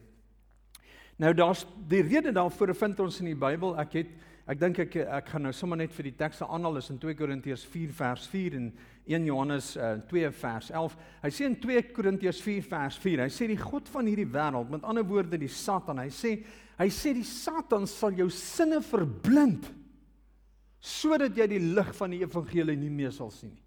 [1.22, 3.76] Nou daar's die rede daarvoor vind ons in die Bybel.
[3.78, 4.10] Ek het
[4.50, 7.16] ek dink ek ek gaan nou sommer net vir die tekste aanhaal is in 2
[7.16, 8.66] Korintiërs 4 vers 4 en
[9.06, 10.96] 1 Johannes uh, 2 vers 11.
[11.22, 14.70] Hy sê in 2 Korintiërs 4 vers 4, hy sê die god van hierdie wêreld,
[14.72, 16.38] met ander woorde die Satan, hy sê
[16.78, 19.68] hy sê die Satan sal jou sinne verblind
[20.84, 23.62] sodat jy die lig van die evangelie nie meer sal sien nie.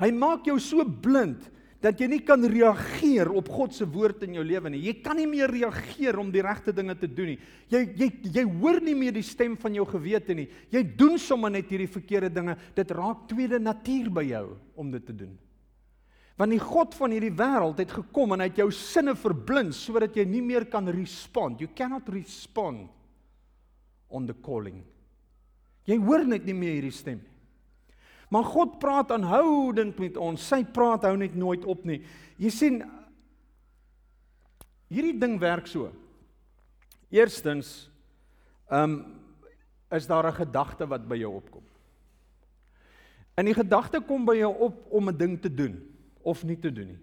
[0.00, 1.48] Hy maak jou so blind
[1.80, 4.82] dat jy nie kan reageer op God se woord in jou lewe nie.
[4.84, 7.38] Jy kan nie meer reageer om die regte dinge te doen nie.
[7.72, 10.46] Jy jy jy hoor nie meer die stem van jou gewete nie.
[10.72, 12.58] Jy doen sommer net hierdie verkeerde dinge.
[12.76, 14.44] Dit raak tweede natuur by jou
[14.76, 15.32] om dit te doen.
[16.40, 20.14] Want die God van hierdie wêreld het gekom en hy het jou sinne verblind sodat
[20.16, 21.64] jy nie meer kan respond.
[21.64, 22.92] You cannot respond
[24.08, 24.82] on the calling.
[25.88, 27.29] Jy hoor net nie meer hierdie stem nie.
[28.30, 30.42] Maar God praat aanhoudend met ons.
[30.48, 31.98] Sy praat hou net nooit op nie.
[32.38, 32.76] Jy sien
[34.90, 35.90] hierdie ding werk so.
[37.10, 37.88] Eerstens
[38.70, 39.00] ehm um,
[39.90, 41.62] is daar 'n gedagte wat by jou opkom.
[43.34, 45.74] En die gedagte kom by jou op om 'n ding te doen
[46.22, 46.98] of nie te doen nie.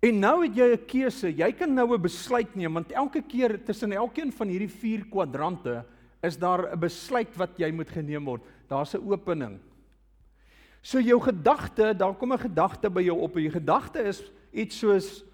[0.00, 1.36] En nou het jy 'n keuse.
[1.36, 5.84] Jy kan nou 'n besluit neem want elke keer tussen elkeen van hierdie vier kwadrante
[6.22, 8.42] is daar 'n besluit wat jy moet geneem word.
[8.68, 9.60] Daar's 'n opening.
[10.82, 13.36] So jou gedagte, daar kom 'n gedagte by jou op.
[13.36, 15.24] En jou gedagte is iets soos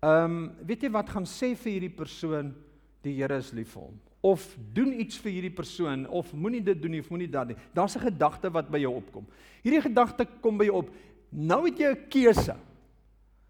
[0.00, 2.54] ehm um, weet jy wat gaan sê vir hierdie persoon
[3.02, 6.78] die Here is lief vir hom of doen iets vir hierdie persoon of moenie dit
[6.80, 7.56] doen nie of moenie dat nie.
[7.76, 9.26] Daar's 'n gedagte wat by jou opkom.
[9.62, 10.90] Hierdie gedagte kom by jou op.
[11.30, 12.56] Nou het jy 'n keuse.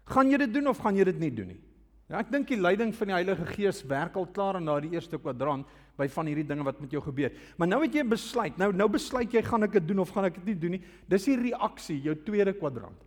[0.05, 1.61] Gaan jy dit doen of gaan jy dit nie doen nie?
[2.09, 5.17] Ja, ek dink die leiding van die Heilige Gees werk al klaar in daardie eerste
[5.17, 5.65] kwadrant
[5.95, 7.33] by van hierdie dinge wat met jou gebeur.
[7.57, 8.57] Maar nou het jy besluit.
[8.59, 10.81] Nou nou besluit jy gaan ek dit doen of gaan ek dit nie doen nie.
[11.11, 12.99] Dis die reaksie, jou tweede kwadrant.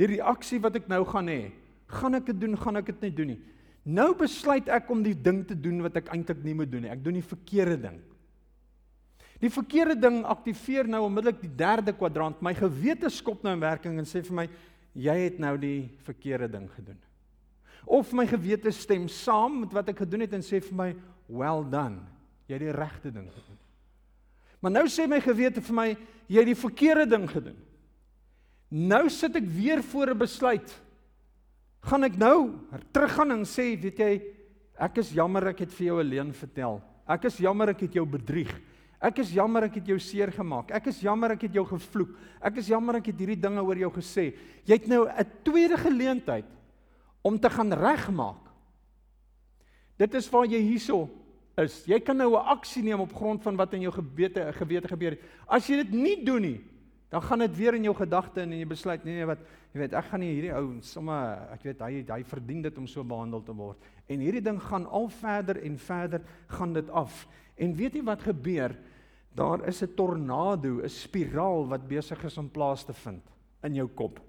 [0.00, 1.40] Die reaksie wat ek nou gaan hê.
[1.90, 3.40] Gaan ek dit doen, gaan ek dit nie doen nie.
[3.88, 6.92] Nou besluit ek om die ding te doen wat ek eintlik nie moet doen nie.
[6.92, 8.00] Ek doen die verkeerde ding.
[9.40, 12.42] Die verkeerde ding aktiveer nou onmiddellik die derde kwadrant.
[12.44, 14.46] My gewete skop nou in werking en sê vir my
[14.92, 16.98] jy het nou die verkeerde ding gedoen.
[17.88, 20.90] Of my gewete stem saam met wat ek gedoen het en sê vir my
[21.30, 22.02] well done.
[22.48, 23.58] Jy het die regte ding gedoen.
[24.60, 25.88] Maar nou sê my gewete vir my
[26.30, 27.58] jy het die verkeerde ding gedoen.
[28.70, 30.70] Nou sit ek weer voor 'n besluit.
[31.82, 32.52] Gaan ek nou
[32.92, 34.22] teruggaan en sê, weet jy,
[34.78, 36.82] ek is jammer ek het vir jou 'n leuen vertel.
[37.08, 38.52] Ek is jammer ek het jou bedrieg.
[39.00, 40.70] Ek is jammer ek het jou seer gemaak.
[40.70, 42.10] Ek is jammer ek het jou gevloek.
[42.42, 44.36] Ek is jammer ek het hierdie dinge oor jou gesê.
[44.66, 46.44] Jy het nou 'n tweede geleentheid
[47.22, 48.50] om te gaan regmaak.
[49.96, 51.08] Dit is waar jy hierso
[51.58, 54.88] is jy kan nou 'n aksie neem op grond van wat in jou gewete gewete
[54.88, 55.20] gebeur het.
[55.48, 56.60] As jy dit nie doen nie,
[57.10, 59.38] dan gaan dit weer in jou gedagte en jy besluit nee nee wat
[59.72, 62.86] jy weet ek gaan nie hierdie ou sommer ek weet hy hy verdien dit om
[62.86, 63.78] so behandel te word.
[64.08, 67.26] En hierdie ding gaan al verder en verder gaan dit af.
[67.56, 68.76] En weet jy wat gebeur?
[69.34, 73.22] Daar is 'n tornado, 'n spiraal wat besig is om plaas te vind
[73.62, 74.20] in jou kop.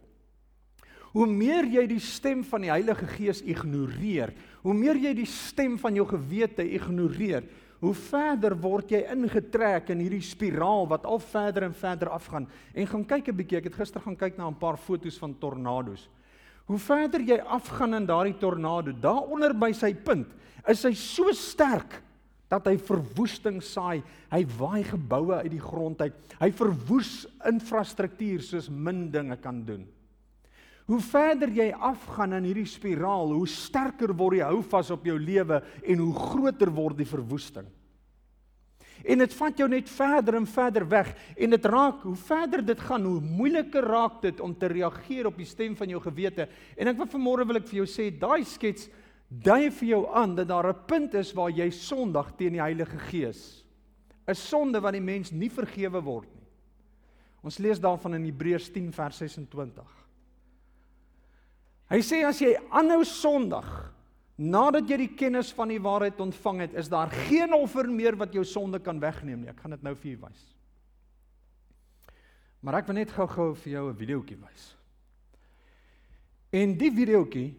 [1.12, 4.32] Hoe meer jy die stem van die Heilige Gees ignoreer,
[4.64, 7.44] hoe meer jy die stem van jou gewete ignoreer,
[7.82, 12.46] hoe verder word jy ingetrek in hierdie spiraal wat al verder en verder afgaan.
[12.74, 15.34] En gaan kyk 'n bietjie, ek het gister gaan kyk na 'n paar foto's van
[15.34, 16.08] tornado's.
[16.68, 20.28] Hoe verder jy afgaan in daardie tornado, daaronder by sy punt,
[20.68, 22.02] is hy so sterk
[22.52, 24.04] dat hy verwoesting saai.
[24.32, 26.14] Hy waai geboue uit die grond uit.
[26.40, 29.88] Hy verwoes infrastruktuur soos min dinge kan doen.
[30.90, 35.62] Hoe verder jy afgaan in hierdie spiraal, hoe sterker word die houvas op jou lewe
[35.84, 37.68] en hoe groter word die verwoesting.
[39.02, 42.82] En dit vat jou net verder en verder weg en dit raak hoe verder dit
[42.86, 46.48] gaan, hoe moeiliker raak dit om te reageer op die stem van jou gewete.
[46.78, 48.90] En ek wil vanmôre wil ek vir jou sê, daai skets
[49.32, 53.00] dui vir jou aan dat daar 'n punt is waar jy sondig teen die Heilige
[53.10, 53.64] Gees.
[54.28, 56.48] 'n Sonde wat die mens nie vergewe word nie.
[57.44, 60.01] Ons lees daarvan in Hebreërs 10 vers 26.
[61.92, 63.68] Hy sê as jy aanhou sondig
[64.42, 68.34] nadat jy die kennis van die waarheid ontvang het, is daar geen offer meer wat
[68.34, 69.52] jou sonde kan wegneem nie.
[69.52, 70.46] Ek gaan dit nou vir julle wys.
[72.62, 74.64] Maar ek wil net gou-gou vir jou 'n videoetjie wys.
[76.54, 77.56] En die videoetjie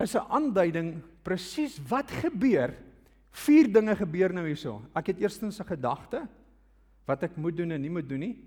[0.00, 2.74] is 'n aanduiding presies wat gebeur.
[3.32, 4.82] Vier dinge gebeur nou hierso.
[4.94, 6.28] Ek het eerstens 'n gedagte
[7.06, 8.38] wat ek moet doen en nie moet doen nie.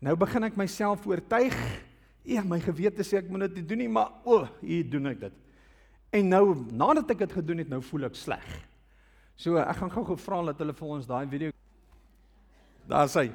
[0.00, 1.54] Nou begin ek myself oortuig.
[2.28, 5.24] Ja, my gewete sê ek moet dit doen nie, maar o, oh, hier doen ek
[5.24, 5.38] dit.
[6.14, 8.46] En nou nadat ek dit gedoen het, nou voel ek sleg.
[9.40, 11.50] So ek gaan gou-gou vra dat hulle vir ons daai video
[12.86, 13.30] Daar sê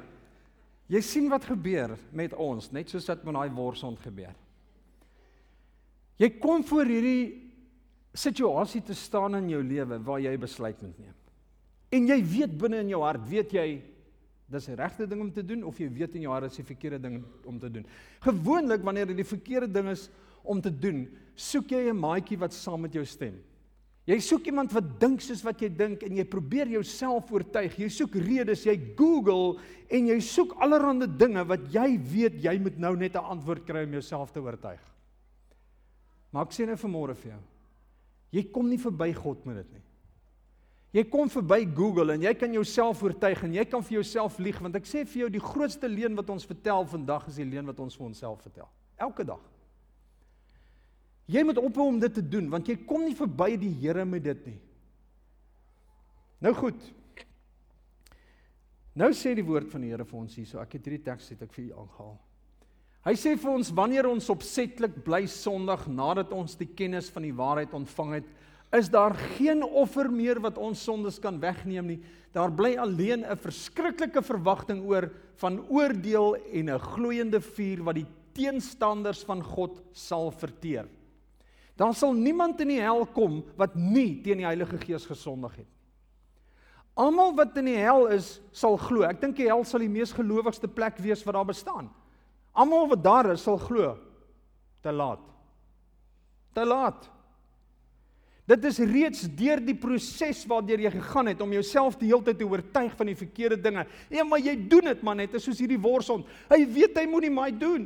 [0.88, 4.32] Jy sien wat gebeur met ons, net soos wat met daai worsond gebeur.
[6.16, 7.26] Jy kom voor hierdie
[8.16, 11.12] situasie te staan in jou lewe waar jy besluit moet neem.
[11.92, 13.66] En jy weet binne in jou hart, weet jy
[14.48, 16.64] dis die regte ding om te doen of jy weet in jou hart is die
[16.64, 17.84] verkeerde ding om te doen.
[18.24, 20.08] Gewoonlik wanneer dit die verkeerde ding is
[20.48, 21.06] om te doen,
[21.36, 23.36] soek jy 'n maatjie wat saam met jou stem.
[24.08, 27.74] Jy soek iemand wat dink soos wat jy dink en jy probeer jouself oortuig.
[27.76, 29.58] Jy soek redes, jy Google
[29.90, 33.84] en jy soek allerlei dinge wat jy weet jy moet nou net 'n antwoord kry
[33.84, 34.80] om jouself te oortuig.
[36.32, 37.42] Maar ek sê nou vanmôre vir jou.
[38.32, 39.87] Jy kom nie verby God met dit nie.
[40.96, 44.56] Jy kom verby Google en jy kan jouself oortuig en jy kan vir jouself lieg
[44.64, 47.68] want ek sê vir jou die grootste leuen wat ons vertel vandag is die leuen
[47.68, 48.68] wat ons vir onsself vertel.
[48.96, 49.42] Elke dag.
[51.28, 54.24] Jy moet ophou om dit te doen want jy kom nie verby die Here met
[54.24, 54.60] dit nie.
[56.40, 56.80] Nou goed.
[58.98, 60.62] Nou sê die woord van die Here vir ons hierso.
[60.62, 62.16] Ek het hierdie teks het ek vir u aangehaal.
[63.08, 67.36] Hy sê vir ons wanneer ons opsetlik bly sondig nadat ons die kennis van die
[67.36, 68.32] waarheid ontvang het,
[68.72, 72.00] is daar geen offer meer wat ons sondes kan wegneem nie.
[72.32, 78.06] Daar bly alleen 'n verskriklike verwagting oor van oordeel en 'n gloeiende vuur wat die
[78.32, 80.86] teenstanders van God sal verteer.
[81.76, 85.66] Daar sal niemand in die hel kom wat nie teen die Heilige Gees gesondig het.
[86.98, 89.02] Almal wat in die hel is, sal glo.
[89.02, 91.90] Ek dink die hel sal die mees gelowigste plek wees wat daar bestaan.
[92.52, 93.96] Almal wat daar is sal glo.
[94.82, 95.22] Te laat.
[96.54, 97.06] Te laat.
[98.48, 102.38] Dit is reeds deur die proses waardeur jy gegaan het om jouself die hele tyd
[102.40, 103.84] te oortuig van die verkeerde dinge.
[104.08, 106.28] Ja, maar jy doen dit man net, is soos hierdie worsond.
[106.48, 107.84] Hy weet hy moenie my doen.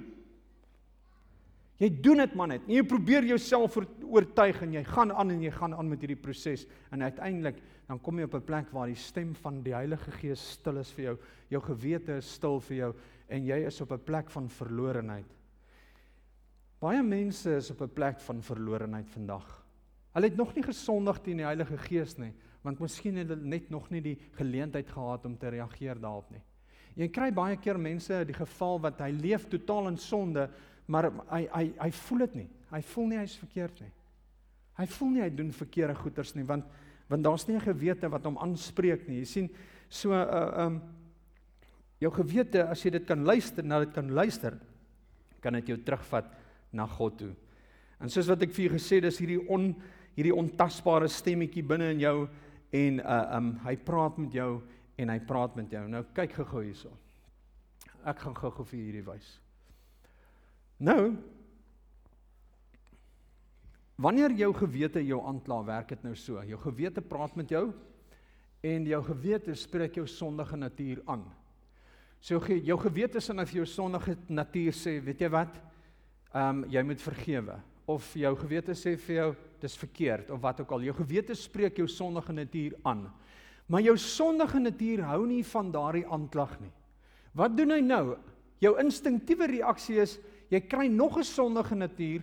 [1.82, 2.66] Jy doen dit man net.
[2.70, 3.74] Jy probeer jouself
[4.06, 6.62] oortuig en jy gaan aan en jy gaan aan met hierdie proses
[6.94, 10.52] en uiteindelik dan kom jy op 'n plek waar die stem van die Heilige Gees
[10.52, 11.18] stil is vir jou.
[11.50, 12.94] Jou gewete is stil vir jou
[13.28, 15.26] en jy is op 'n plek van verlorenheid.
[16.80, 19.61] Baie mense is op 'n plek van verlorenheid vandag.
[20.12, 23.70] Hulle het nog nie gesondig teen die Heilige Gees nie, want miskien het hulle net
[23.70, 26.42] nog nie die geleentheid gehad om te reageer daarop nie.
[27.00, 30.48] Jy kry baie keer mense die geval wat hy leef totaal in sonde,
[30.86, 32.48] maar hy hy hy voel dit nie.
[32.72, 33.92] Hy voel nie hy's verkeerd nie.
[34.76, 36.68] Hy voel nie hy doen verkeerde goeders nie, want
[37.08, 39.18] want daar's nie 'n gewete wat hom aanspreek nie.
[39.18, 39.50] Jy sien,
[39.88, 40.82] so 'n uh, um
[42.00, 44.58] jou gewete as jy dit kan luister, nou dit kan luister,
[45.40, 46.26] kan dit jou terugvat
[46.72, 47.34] na God toe.
[48.00, 49.74] En soos wat ek vir julle gesê dis hierdie on
[50.16, 52.16] hierdie ontasbare stemmetjie binne in jou
[52.72, 54.62] en uh um hy praat met jou
[54.98, 55.84] en hy praat met jou.
[55.88, 56.92] Nou kyk gou-gou hierso.
[58.04, 59.38] Ek gaan gou-gou vir hierdie wys.
[60.82, 61.14] Nou
[64.02, 66.40] Wanneer jou gewete jou aankla, werk dit nou so.
[66.48, 67.68] Jou gewete praat met jou
[68.64, 71.22] en jou gewete spreek jou sondige natuur aan.
[72.22, 75.60] So jou gewete nou vir jou sondige natuur sê, weet jy wat?
[76.32, 79.30] Ehm um, jy moet vergewe of jou gewete sê vir jou
[79.62, 80.82] dis verkeerd of wat ook al.
[80.88, 83.06] Jou gewete spreek jou sondige natuur aan.
[83.66, 86.72] Maar jou sondige natuur hou nie van daardie aanklag nie.
[87.32, 88.16] Wat doen hy nou?
[88.62, 90.18] Jou instinktiewe reaksie is
[90.52, 92.22] jy kry nog 'n sondige natuur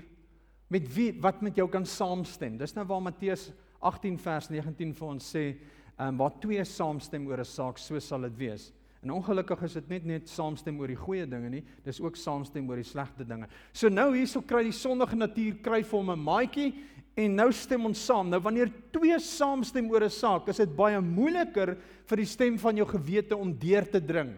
[0.69, 2.57] met wie wat met jou kan saamstem.
[2.57, 5.55] Dis nou waar Matteus 18 vers 19 vir ons sê,
[5.99, 8.71] um, waar twee saamstem oor 'n saak, so sal dit wees.
[9.01, 12.69] En ongelukkig is dit net net saamstem oor die goeie dinge nie, dis ook saamstem
[12.69, 13.47] oor die slegte dinge.
[13.71, 16.73] So nou hierso kry die sondige natuur kry vir hom 'n maatjie
[17.19, 18.29] en nou stem ons saam.
[18.31, 22.75] Nou wanneer twee saamstem oor 'n saak, is dit baie moeiliker vir die stem van
[22.75, 24.35] jou gewete om deur te dring.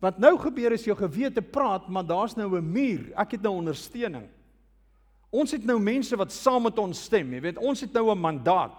[0.00, 3.12] Wat nou gebeur is jou gewete praat, maar daar's nou 'n muur.
[3.16, 4.28] Ek het nou ondersteuning.
[5.30, 8.18] Ons het nou mense wat saam met ons stem, jy weet, ons het nou 'n
[8.18, 8.72] mandaat.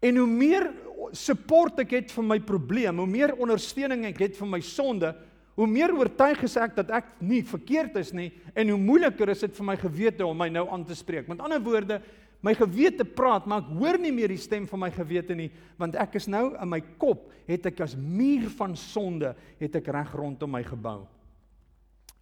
[0.00, 0.72] En hoe meer
[1.12, 5.14] support ek het vir my probleem, hoe meer ondersteuning ek het vir my sonde,
[5.58, 9.42] hoe meer oortuig is ek dat ek nie verkeerd is nie en hoe moeiliker is
[9.42, 11.26] dit vir my gewete om my nou aan te spreek.
[11.26, 11.98] Met ander woorde,
[12.38, 15.48] My gewete praat, maar ek hoor nie meer die stem van my gewete nie,
[15.78, 19.90] want ek is nou in my kop het ek as muur van sonde het ek
[19.94, 21.00] reg rondom my gebou.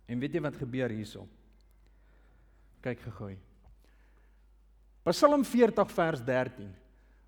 [0.08, 1.26] En weet jy wat gebeur hierso?
[2.84, 3.34] Kyk gegooi.
[5.06, 6.70] Psalm 40 vers 13.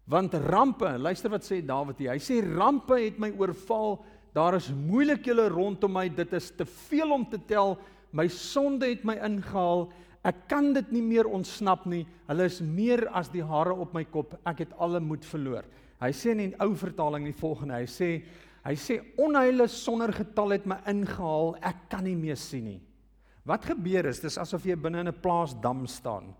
[0.08, 2.14] Want rampe, luister wat sê Dawid hier.
[2.14, 3.98] Hy sê rampe het my oorval.
[4.38, 6.06] Daar is moeilikhede rondom my.
[6.14, 7.74] Dit is te veel om te tel.
[8.14, 9.88] My sonde het my ingehaal.
[10.28, 12.04] Ek kan dit nie meer ontsnap nie.
[12.28, 14.36] Hulle is meer as die hare op my kop.
[14.46, 15.66] Ek het alle moed verloor.
[15.98, 17.74] Hy sê in 'n ou vertaling die volgende.
[17.74, 18.22] Hy sê
[18.64, 21.56] hy sê onheile sonder getal het my ingehaal.
[21.62, 22.80] Ek kan nie meer sien nie.
[23.44, 26.34] Wat gebeur is dis asof jy binne in 'n plaasdam staan.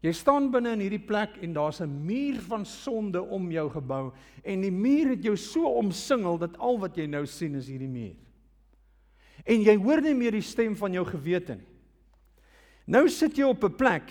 [0.00, 4.12] Jy staan binne in hierdie plek en daar's 'n muur van sonde om jou gebou
[4.44, 7.88] en die muur het jou so omsingel dat al wat jy nou sien is hierdie
[7.88, 8.16] muur.
[9.44, 11.66] En jy hoor nie meer die stem van jou gewete nie.
[12.86, 14.10] Nou sit jy op 'n plek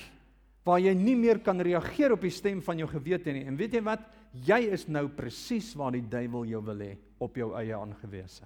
[0.63, 3.45] waar jy nie meer kan reageer op die stem van jou gewete nie.
[3.45, 3.99] En weet jy wat?
[4.33, 8.45] Jy is nou presies waar die duiwel jou wil hê, op jou eie aangewese.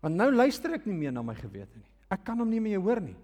[0.00, 1.90] Want nou luister ek nie meer na my gewete nie.
[2.10, 3.16] Ek kan hom nie meer hoor nie.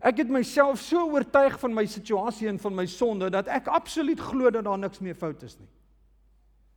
[0.00, 4.20] Ek het myself so oortuig van my situasie en van my sonde dat ek absoluut
[4.20, 5.68] glo dat daar niks meer fout is nie.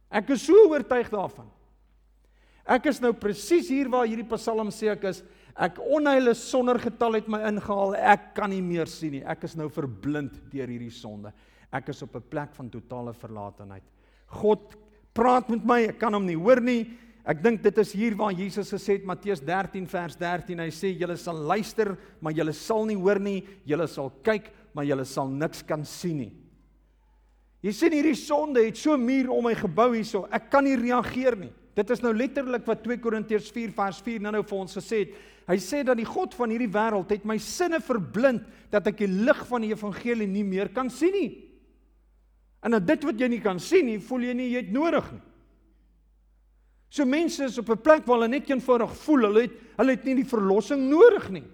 [0.09, 1.49] Ek is so oortuig daarvan.
[2.67, 5.23] Ek is nou presies hier waar hierdie Psalm sê ek is
[5.57, 7.95] Ek onheile sonder getal het my ingehaal.
[7.97, 9.23] Ek kan nie meer sien nie.
[9.25, 11.31] Ek is nou verblind deur hierdie sonde.
[11.73, 13.83] Ek is op 'n plek van totale verlatenheid.
[14.27, 14.77] God
[15.13, 15.87] praat met my.
[15.89, 16.93] Ek kan hom nie hoor nie.
[17.27, 20.61] Ek dink dit is hier waar Jesus gesê het Matteus 13 vers 13.
[20.63, 23.41] Hy sê julle sal luister, maar julle sal nie hoor nie.
[23.67, 26.31] Julle sal kyk, maar julle sal niks kan sien nie.
[27.65, 30.23] Jy sien hierdie sonde het so muur om my gebou hierso.
[30.31, 31.51] Ek kan nie reageer nie.
[31.75, 35.03] Dit is nou letterlik wat 2 Korintiërs 4 vers 4 nou nou vir ons gesê
[35.03, 35.17] het.
[35.51, 39.11] Hy sê dat die God van hierdie wêreld het my sinne verblind dat ek die
[39.11, 41.29] lig van die evangelie nie meer kan sien nie.
[42.63, 45.11] En nou dit wat jy nie kan sien nie, voel jy nie jy het nodig
[45.11, 45.25] nie.
[46.89, 50.03] So mense is op 'n plek waar hulle net eenvoudig voel hulle het hulle het
[50.03, 51.47] nie die verlossing nodig nie.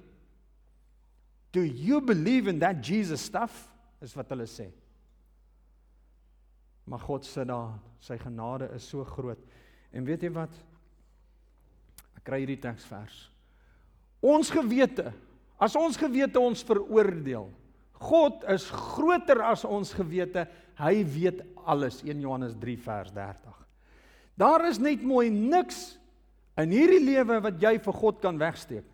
[1.51, 3.69] Do you believe in that Jesus stuff?
[4.01, 4.71] Is wat hulle sê.
[6.85, 9.39] Maar God sê daar, sy genade is so groot.
[9.93, 10.51] En weet jy wat?
[12.17, 13.29] Ek kry hierdie teksvers.
[14.23, 15.13] Ons gewete,
[15.59, 17.49] as ons gewete ons veroordeel.
[18.03, 20.47] God is groter as ons gewete.
[20.79, 22.01] Hy weet alles.
[22.03, 23.62] 1 Johannes 3 vers 30.
[24.39, 25.97] Daar is net mooi niks
[26.59, 28.85] in hierdie lewe wat jy vir God kan wegsteek.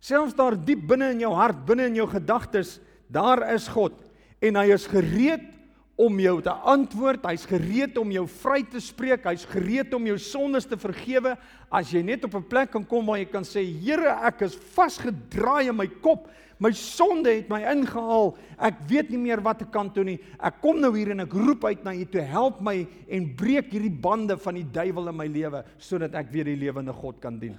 [0.00, 2.76] Selfs daar diep binne in jou hart, binne in jou gedagtes,
[3.08, 3.96] daar is God
[4.44, 5.55] en hy is gereed
[5.96, 7.24] om jou te antwoord.
[7.24, 9.24] Hy's gereed om jou vry te spreek.
[9.24, 11.34] Hy's gereed om jou sondes te vergewe
[11.72, 14.54] as jy net op 'n plek kan kom waar jy kan sê, Here, ek is
[14.54, 16.28] vasgedraai in my kop.
[16.58, 18.36] My sonde het my ingehaal.
[18.58, 20.20] Ek weet nie meer wat ek kan doen nie.
[20.40, 23.70] Ek kom nou hier en ek roep uit na U toe, help my en breek
[23.72, 27.38] hierdie bande van die duiwel in my lewe sodat ek weer die lewende God kan
[27.38, 27.56] dien.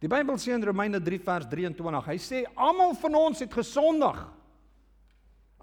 [0.00, 4.18] Die Bybel sê in Romeine 3 vers 23, hy sê almal van ons het gesondig.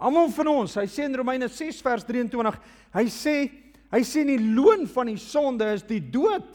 [0.02, 2.58] Almal van ons, hy sê in Romeine 6 vers 23,
[2.96, 3.36] hy sê
[3.92, 6.48] hy sê die loon van die sonde is die dood.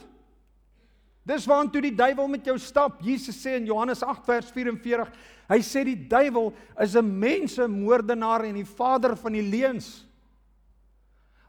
[1.28, 3.02] Dis waantoe die duiwel met jou stap.
[3.06, 5.12] Jesus sê in Johannes 8 vers 44,
[5.52, 6.50] hy sê die duiwel
[6.82, 10.08] is 'n mensemoordenaar en die vader van die leuns.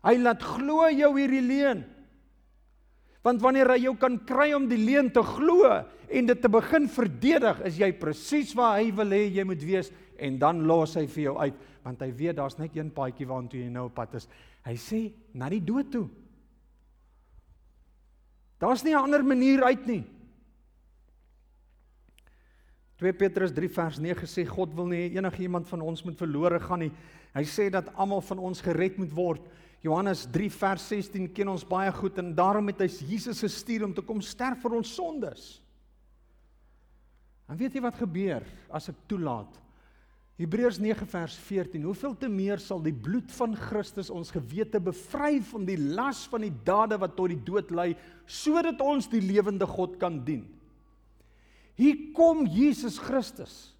[0.05, 1.85] Hy laat glo jou hierdie leuen.
[3.25, 5.65] Want wanneer hy jou kan kry om die leuen te glo
[6.09, 9.91] en dit te begin verdedig, is jy presies waar hy wil hê jy moet wees
[10.19, 13.63] en dan los hy vir jou uit want hy weet daar's net een paadjie waartoe
[13.63, 14.29] jy nou op pad is.
[14.67, 15.01] Hy sê
[15.33, 16.09] na die dood toe.
[18.61, 20.05] Daar's nie 'n ander manier uit nie.
[22.99, 26.59] 2 Petrus 3 vers 9 sê God wil nie enige iemand van ons moet verlore
[26.61, 26.93] gaan nie.
[27.35, 29.41] Hy sê dat almal van ons gered moet word.
[29.81, 33.95] Johannes 3 vers 16 ken ons baie goed en daarom het hy Jesus gestuur om
[33.95, 35.63] te kom sterf vir ons sondes.
[37.49, 39.68] En weet jy wat gebeur as ek toelaat
[40.39, 41.83] Hebreërs 9 vers 14.
[41.83, 46.47] Hoeveel te meer sal die bloed van Christus ons gewete bevry van die las van
[46.47, 47.91] die dade wat tot die dood lei,
[48.23, 50.47] sodat ons die lewende God kan dien.
[51.79, 53.73] Hier kom Jesus Christus.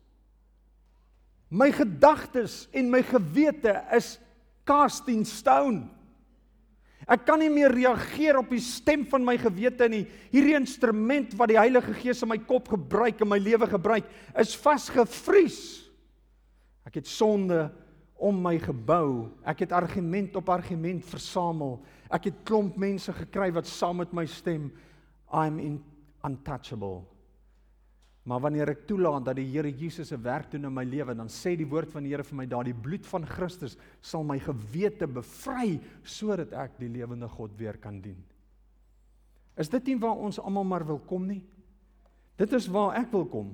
[1.49, 4.17] My gedagtes en my gewete is
[4.67, 5.87] cast in stone.
[7.09, 10.03] Ek kan nie meer reageer op die stem van my gewete nie.
[10.35, 14.59] Hierdie instrument wat die Heilige Gees in my kop gebruik en my lewe gebruik, is
[14.59, 15.88] vasgevries.
[16.89, 17.67] Ek het sonde
[18.19, 19.29] om my gebou.
[19.47, 21.77] Ek het argument op argument versamel.
[22.11, 24.71] Ek het klomp mense gekry wat saam met my stem
[25.29, 25.79] I'm in
[26.25, 27.05] untouchable.
[28.29, 31.31] Maar wanneer ek toelaat dat die Here Jesus se werk doen in my lewe, dan
[31.33, 35.09] sê die woord van die Here vir my daardie bloed van Christus sal my gewete
[35.09, 38.19] bevry sodat ek die lewende God weer kan dien.
[39.59, 41.41] Is dit nie waar ons almal maar wil kom nie?
[42.39, 43.49] Dit is waar ek wil kom.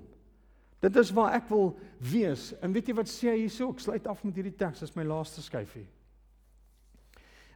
[0.84, 1.72] Dit is waar ek wil
[2.04, 2.50] wees.
[2.60, 3.70] En weet jy wat sê hy hierso?
[3.72, 5.86] Ek sluit af met hierdie teks, dis my laaste skyfie.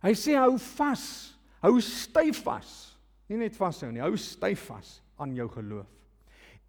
[0.00, 1.04] Hy sê hou vas,
[1.64, 2.70] hou styf vas.
[3.28, 5.88] Nie net vashou nie, hou styf vas aan jou geloof.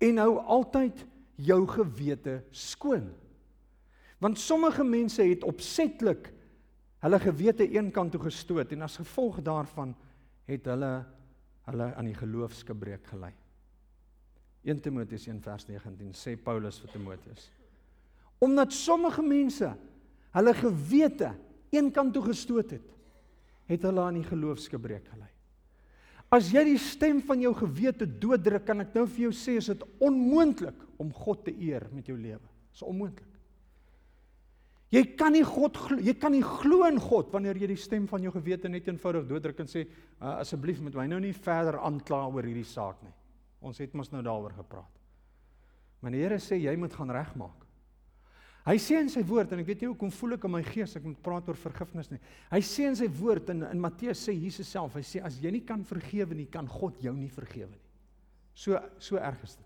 [0.04, 1.06] En hou altyd
[1.40, 3.08] jou gewete skoon.
[4.20, 6.34] Want sommige mense het opsetlik
[7.00, 9.94] hulle gewete eenkant toe gestoot en as gevolg daarvan
[10.50, 10.92] het hulle
[11.70, 13.32] hulle aan die geloofsgebreek gelei.
[14.66, 17.48] 1 Timoteus 1 vers 19 sê Paulus vir Timoteus.
[18.44, 19.72] Omdat sommige mense
[20.36, 21.34] hulle gewete
[21.76, 22.88] eenkant toe gestoot het,
[23.70, 25.30] het hulle aan die geloofsgebreek gelei.
[26.30, 29.72] As jy die stem van jou gewete dooddruk, kan ek nou vir jou sê is
[29.72, 32.44] dit onmoontlik om God te eer met jou lewe.
[32.44, 33.26] Dit is onmoontlik.
[34.94, 38.24] Jy kan nie God jy kan nie glo in God wanneer jy die stem van
[38.26, 42.24] jou gewete net eenvoudig dooddruk en sê uh, asseblief met my nou nie verder aankla
[42.30, 43.14] oor hierdie saak nie.
[43.62, 45.00] Ons het mos nou daaroor gepraat.
[46.00, 47.66] Maar die Here sê jy moet gaan regmaak.
[48.68, 50.94] Hy sê in sy woord en ek weet nie hoekom voel ek in my gees
[51.00, 52.20] ek moet praat oor vergifnis nie.
[52.52, 55.52] Hy sê in sy woord in in Matteus sê Jesus self, hy sê as jy
[55.56, 57.82] nie kan vergewe nie, kan God jou nie vergewe nie.
[58.54, 59.66] So so erg is dit.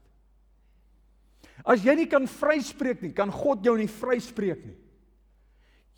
[1.66, 4.78] As jy nie kan vryspreek nie, kan God jou nie vryspreek nie.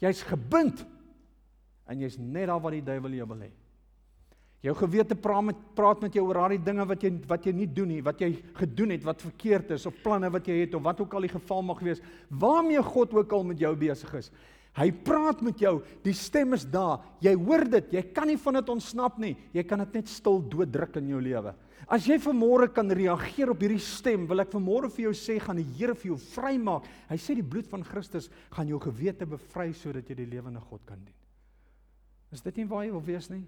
[0.01, 0.81] Jy's gebind
[1.85, 3.51] en jy's net daar waar die duiwel jou wil hê.
[4.65, 7.67] Jou gewete praat met praat met jou oor daardie dinge wat jy wat jy nie
[7.69, 10.81] doen nie, wat jy gedoen het wat verkeerd is of planne wat jy het of
[10.87, 14.31] wat ook al die geval mag wees, waarmee God ook al met jou besig is.
[14.75, 17.03] Hy praat met jou, die stem is daar.
[17.23, 19.31] Jy hoor dit, jy kan nie van dit ontsnap nie.
[19.55, 21.53] Jy kan dit net stil dooddruk in jou lewe.
[21.87, 25.61] As jy vanmôre kan reageer op hierdie stem, wil ek vanmôre vir jou sê gaan
[25.61, 26.89] die Here vir jou vrymaak.
[27.07, 30.83] Hy sê die bloed van Christus gaan jou gewete bevry sodat jy die lewende God
[30.89, 31.15] kan dien.
[32.35, 33.45] Is dit nie waar jy wil wees nie?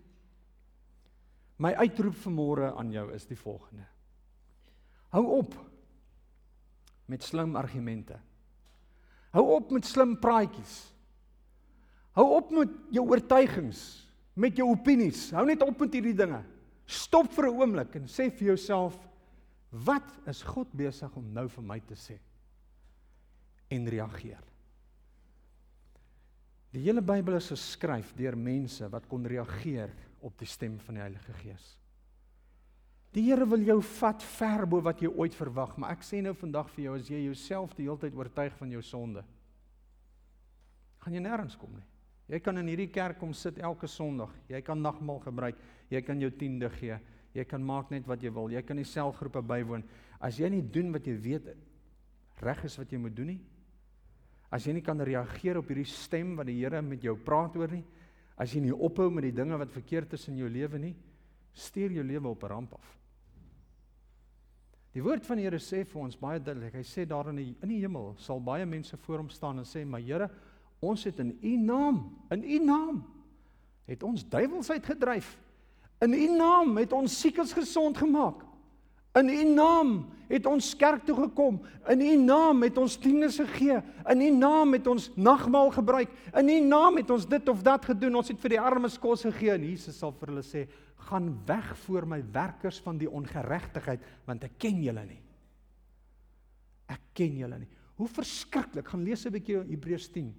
[1.57, 3.85] My uitroep vanmôre aan jou is die volgende.
[5.15, 5.55] Hou op
[7.07, 8.19] met slim argumente.
[9.33, 10.75] Hou op met slim praatjies.
[12.17, 13.81] Hou op met jou oortuigings,
[14.33, 15.29] met jou opinies.
[15.33, 16.43] Hou net op met hierdie dinge.
[16.85, 18.95] Stop vir 'n oomblik en sê vir jouself,
[19.69, 22.19] wat is God besig om nou vir my te sê?
[23.69, 24.43] En reageer.
[26.71, 29.89] Die hele Bybel is geskryf deur mense wat kon reageer
[30.21, 31.75] op die stem van die Heilige Gees.
[33.15, 36.35] Die Here wil jou vat ver bo wat jy ooit verwag, maar ek sê nou
[36.37, 39.23] vandag vir jou as jy jouself die hele tyd oortuig van jou sonde,
[41.01, 41.85] gaan jy nêrens kom nie.
[42.27, 44.33] Jy kan in hierdie kerk kom sit elke Sondag.
[44.51, 45.59] Jy kan nagmaal gebruik.
[45.87, 46.97] Jy kan jou tiende gee.
[47.35, 48.49] Jy kan maak net wat jy wil.
[48.51, 49.85] Jy kan die selgroepe bywoon.
[50.19, 51.47] As jy nie doen wat jy weet
[52.43, 53.39] reg is wat jy moet doen nie.
[54.51, 57.71] As jy nie kan reageer op hierdie stem wat die Here met jou praat oor
[57.71, 57.83] nie,
[58.37, 60.95] As jy nie ophou met die dinge wat verkeerd is in jou lewe nie,
[61.57, 62.97] stuur jou lewe op 'n ramp af.
[64.93, 66.73] Die woord van die Here sê vir ons baie duidelik.
[66.73, 69.65] Hy sê daar in die in die hemel sal baie mense voor hom staan en
[69.65, 70.29] sê: "Maar Here,
[70.79, 73.05] ons het in U naam, in U naam
[73.85, 75.37] het ons duiwels uitgedryf.
[76.03, 78.43] In U naam het ons siekes gesond gemaak.
[79.17, 79.93] In U naam
[80.27, 81.59] het ons kerk toe gekom.
[81.91, 83.79] In U naam het ons dienes gegee.
[84.11, 86.11] In U naam het ons nagmaal gebruik.
[86.35, 88.19] In U naam het ons dit of dat gedoen.
[88.19, 90.67] Ons het vir die armes kos gegee en Jesus sal vir hulle sê:
[91.09, 95.21] "Gaan weg voor my werkers van die ongeregtigheid, want ek ken julle nie."
[96.87, 97.69] Ek ken julle nie.
[97.95, 98.87] Hoe verskriklik.
[98.87, 100.33] Gaan lees 'n bietjie Hebreërs 10.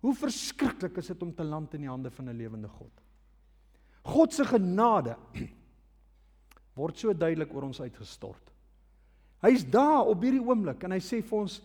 [0.00, 2.92] Hoe verskriklik is dit om te land in die hande van 'n lewende God.
[4.02, 5.16] God se genade
[6.78, 8.52] word so duidelik oor ons uitgestort.
[9.44, 11.60] Hy's daar op hierdie oomblik en hy sê vir ons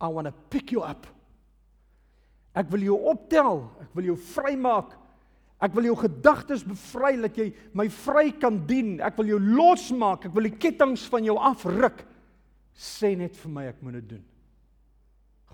[0.00, 1.06] I want to pick you up.
[2.56, 4.94] Ek wil jou optel, ek wil jou vrymaak.
[5.58, 9.00] Ek wil jou gedagtes bevry dat jy my vry kan dien.
[9.02, 10.28] Ek wil jou losmaak.
[10.28, 12.04] Ek wil die kettinge van jou afruk.
[12.78, 14.22] Sê net vir my ek moet dit doen.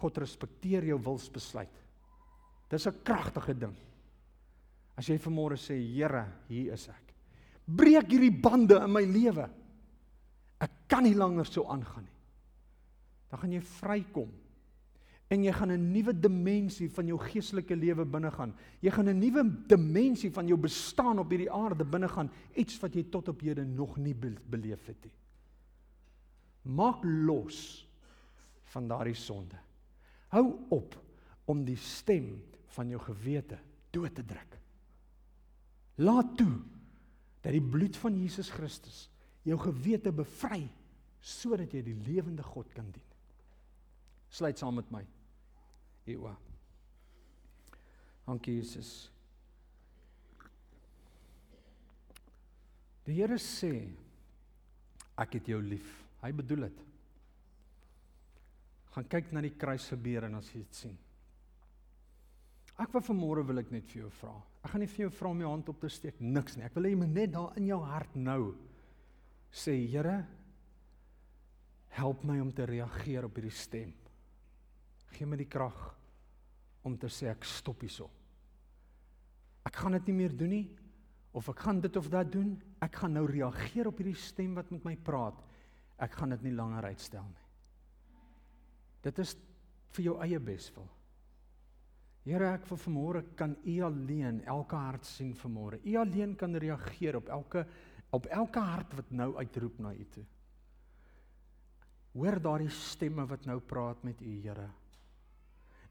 [0.03, 1.73] God respekteer jou wilsbesluit.
[2.69, 3.77] Dis 'n kragtige ding.
[4.97, 7.15] As jy vanmôre sê, Here, hier is ek.
[7.67, 9.49] Breek hierdie bande in my lewe.
[10.95, 12.19] Kan nie langer so aangaan nie.
[13.33, 14.29] Dan gaan jy vrykom.
[15.33, 18.55] En jy gaan 'n nuwe dimensie van jou geestelike lewe binnegaan.
[18.81, 23.11] Jy gaan 'n nuwe dimensie van jou bestaan op hierdie aarde binnegaan, iets wat jy
[23.11, 25.13] tot op hede nog nie beleef het nie.
[26.63, 27.89] Maak los
[28.63, 29.57] van daardie sonde.
[30.29, 30.95] Hou op
[31.45, 33.59] om die stem van jou gewete
[33.91, 34.59] dood te druk.
[35.95, 36.61] Laat toe
[37.41, 39.11] dat die bloed van Jesus Christus
[39.43, 40.71] jou gewete bevry
[41.25, 43.11] sodat jy die lewende God kan dien.
[44.35, 45.03] Sluit saam met my.
[46.13, 46.35] Ewa.
[48.27, 48.91] Dankie Jesus.
[53.05, 53.73] Die Here sê
[55.21, 55.87] ek het jou lief.
[56.25, 56.85] Hy bedoel dit.
[58.95, 60.95] Gaan kyk na die kruis gebeur en as jy dit sien.
[62.81, 64.35] Ek wil vanmôre wil ek net vir jou vra.
[64.65, 66.65] Ek gaan nie vir jou vra om jou hand op te steek niks nie.
[66.67, 68.55] Ek wil hê jy moet net daar in jou hart nou
[69.55, 70.25] sê Here
[71.95, 73.93] help my om te reageer op hierdie stem.
[75.15, 75.79] Gee my die krag
[76.85, 78.09] om te sê ek stop hierso.
[79.65, 80.67] Ek gaan dit nie meer doen nie
[81.35, 82.53] of ek gaan dit of dat doen.
[82.85, 85.39] Ek gaan nou reageer op hierdie stem wat met my praat.
[86.03, 87.47] Ek gaan dit nie langer uitstel nie.
[89.05, 89.35] Dit is
[89.95, 90.87] vir jou eie beswil.
[92.25, 95.83] Here, ek vir vanmôre kan U alleen elke hart sien vanmôre.
[95.85, 97.67] U alleen kan reageer op elke
[98.15, 100.25] op elke hart wat nou uitroep na U toe.
[102.15, 104.69] Hoor daardie stemme wat nou praat met U, Here.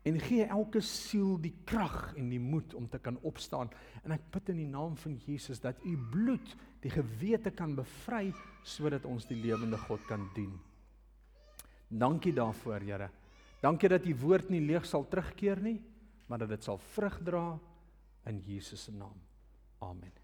[0.04, 3.72] En gee elke siel die krag en die moed om te kan opstaan.
[4.04, 8.34] En ek bid in die naam van Jesus dat U bloed die gewete kan bevry
[8.68, 10.52] sodat ons die lewende God kan dien.
[11.88, 13.10] Dankie daarvoor, Here.
[13.64, 15.78] Dankie dat U woord nie leeg sal terugkeer nie,
[16.28, 17.46] maar dat dit sal vrug dra
[18.28, 19.16] in Jesus se naam.
[19.80, 20.23] Amen.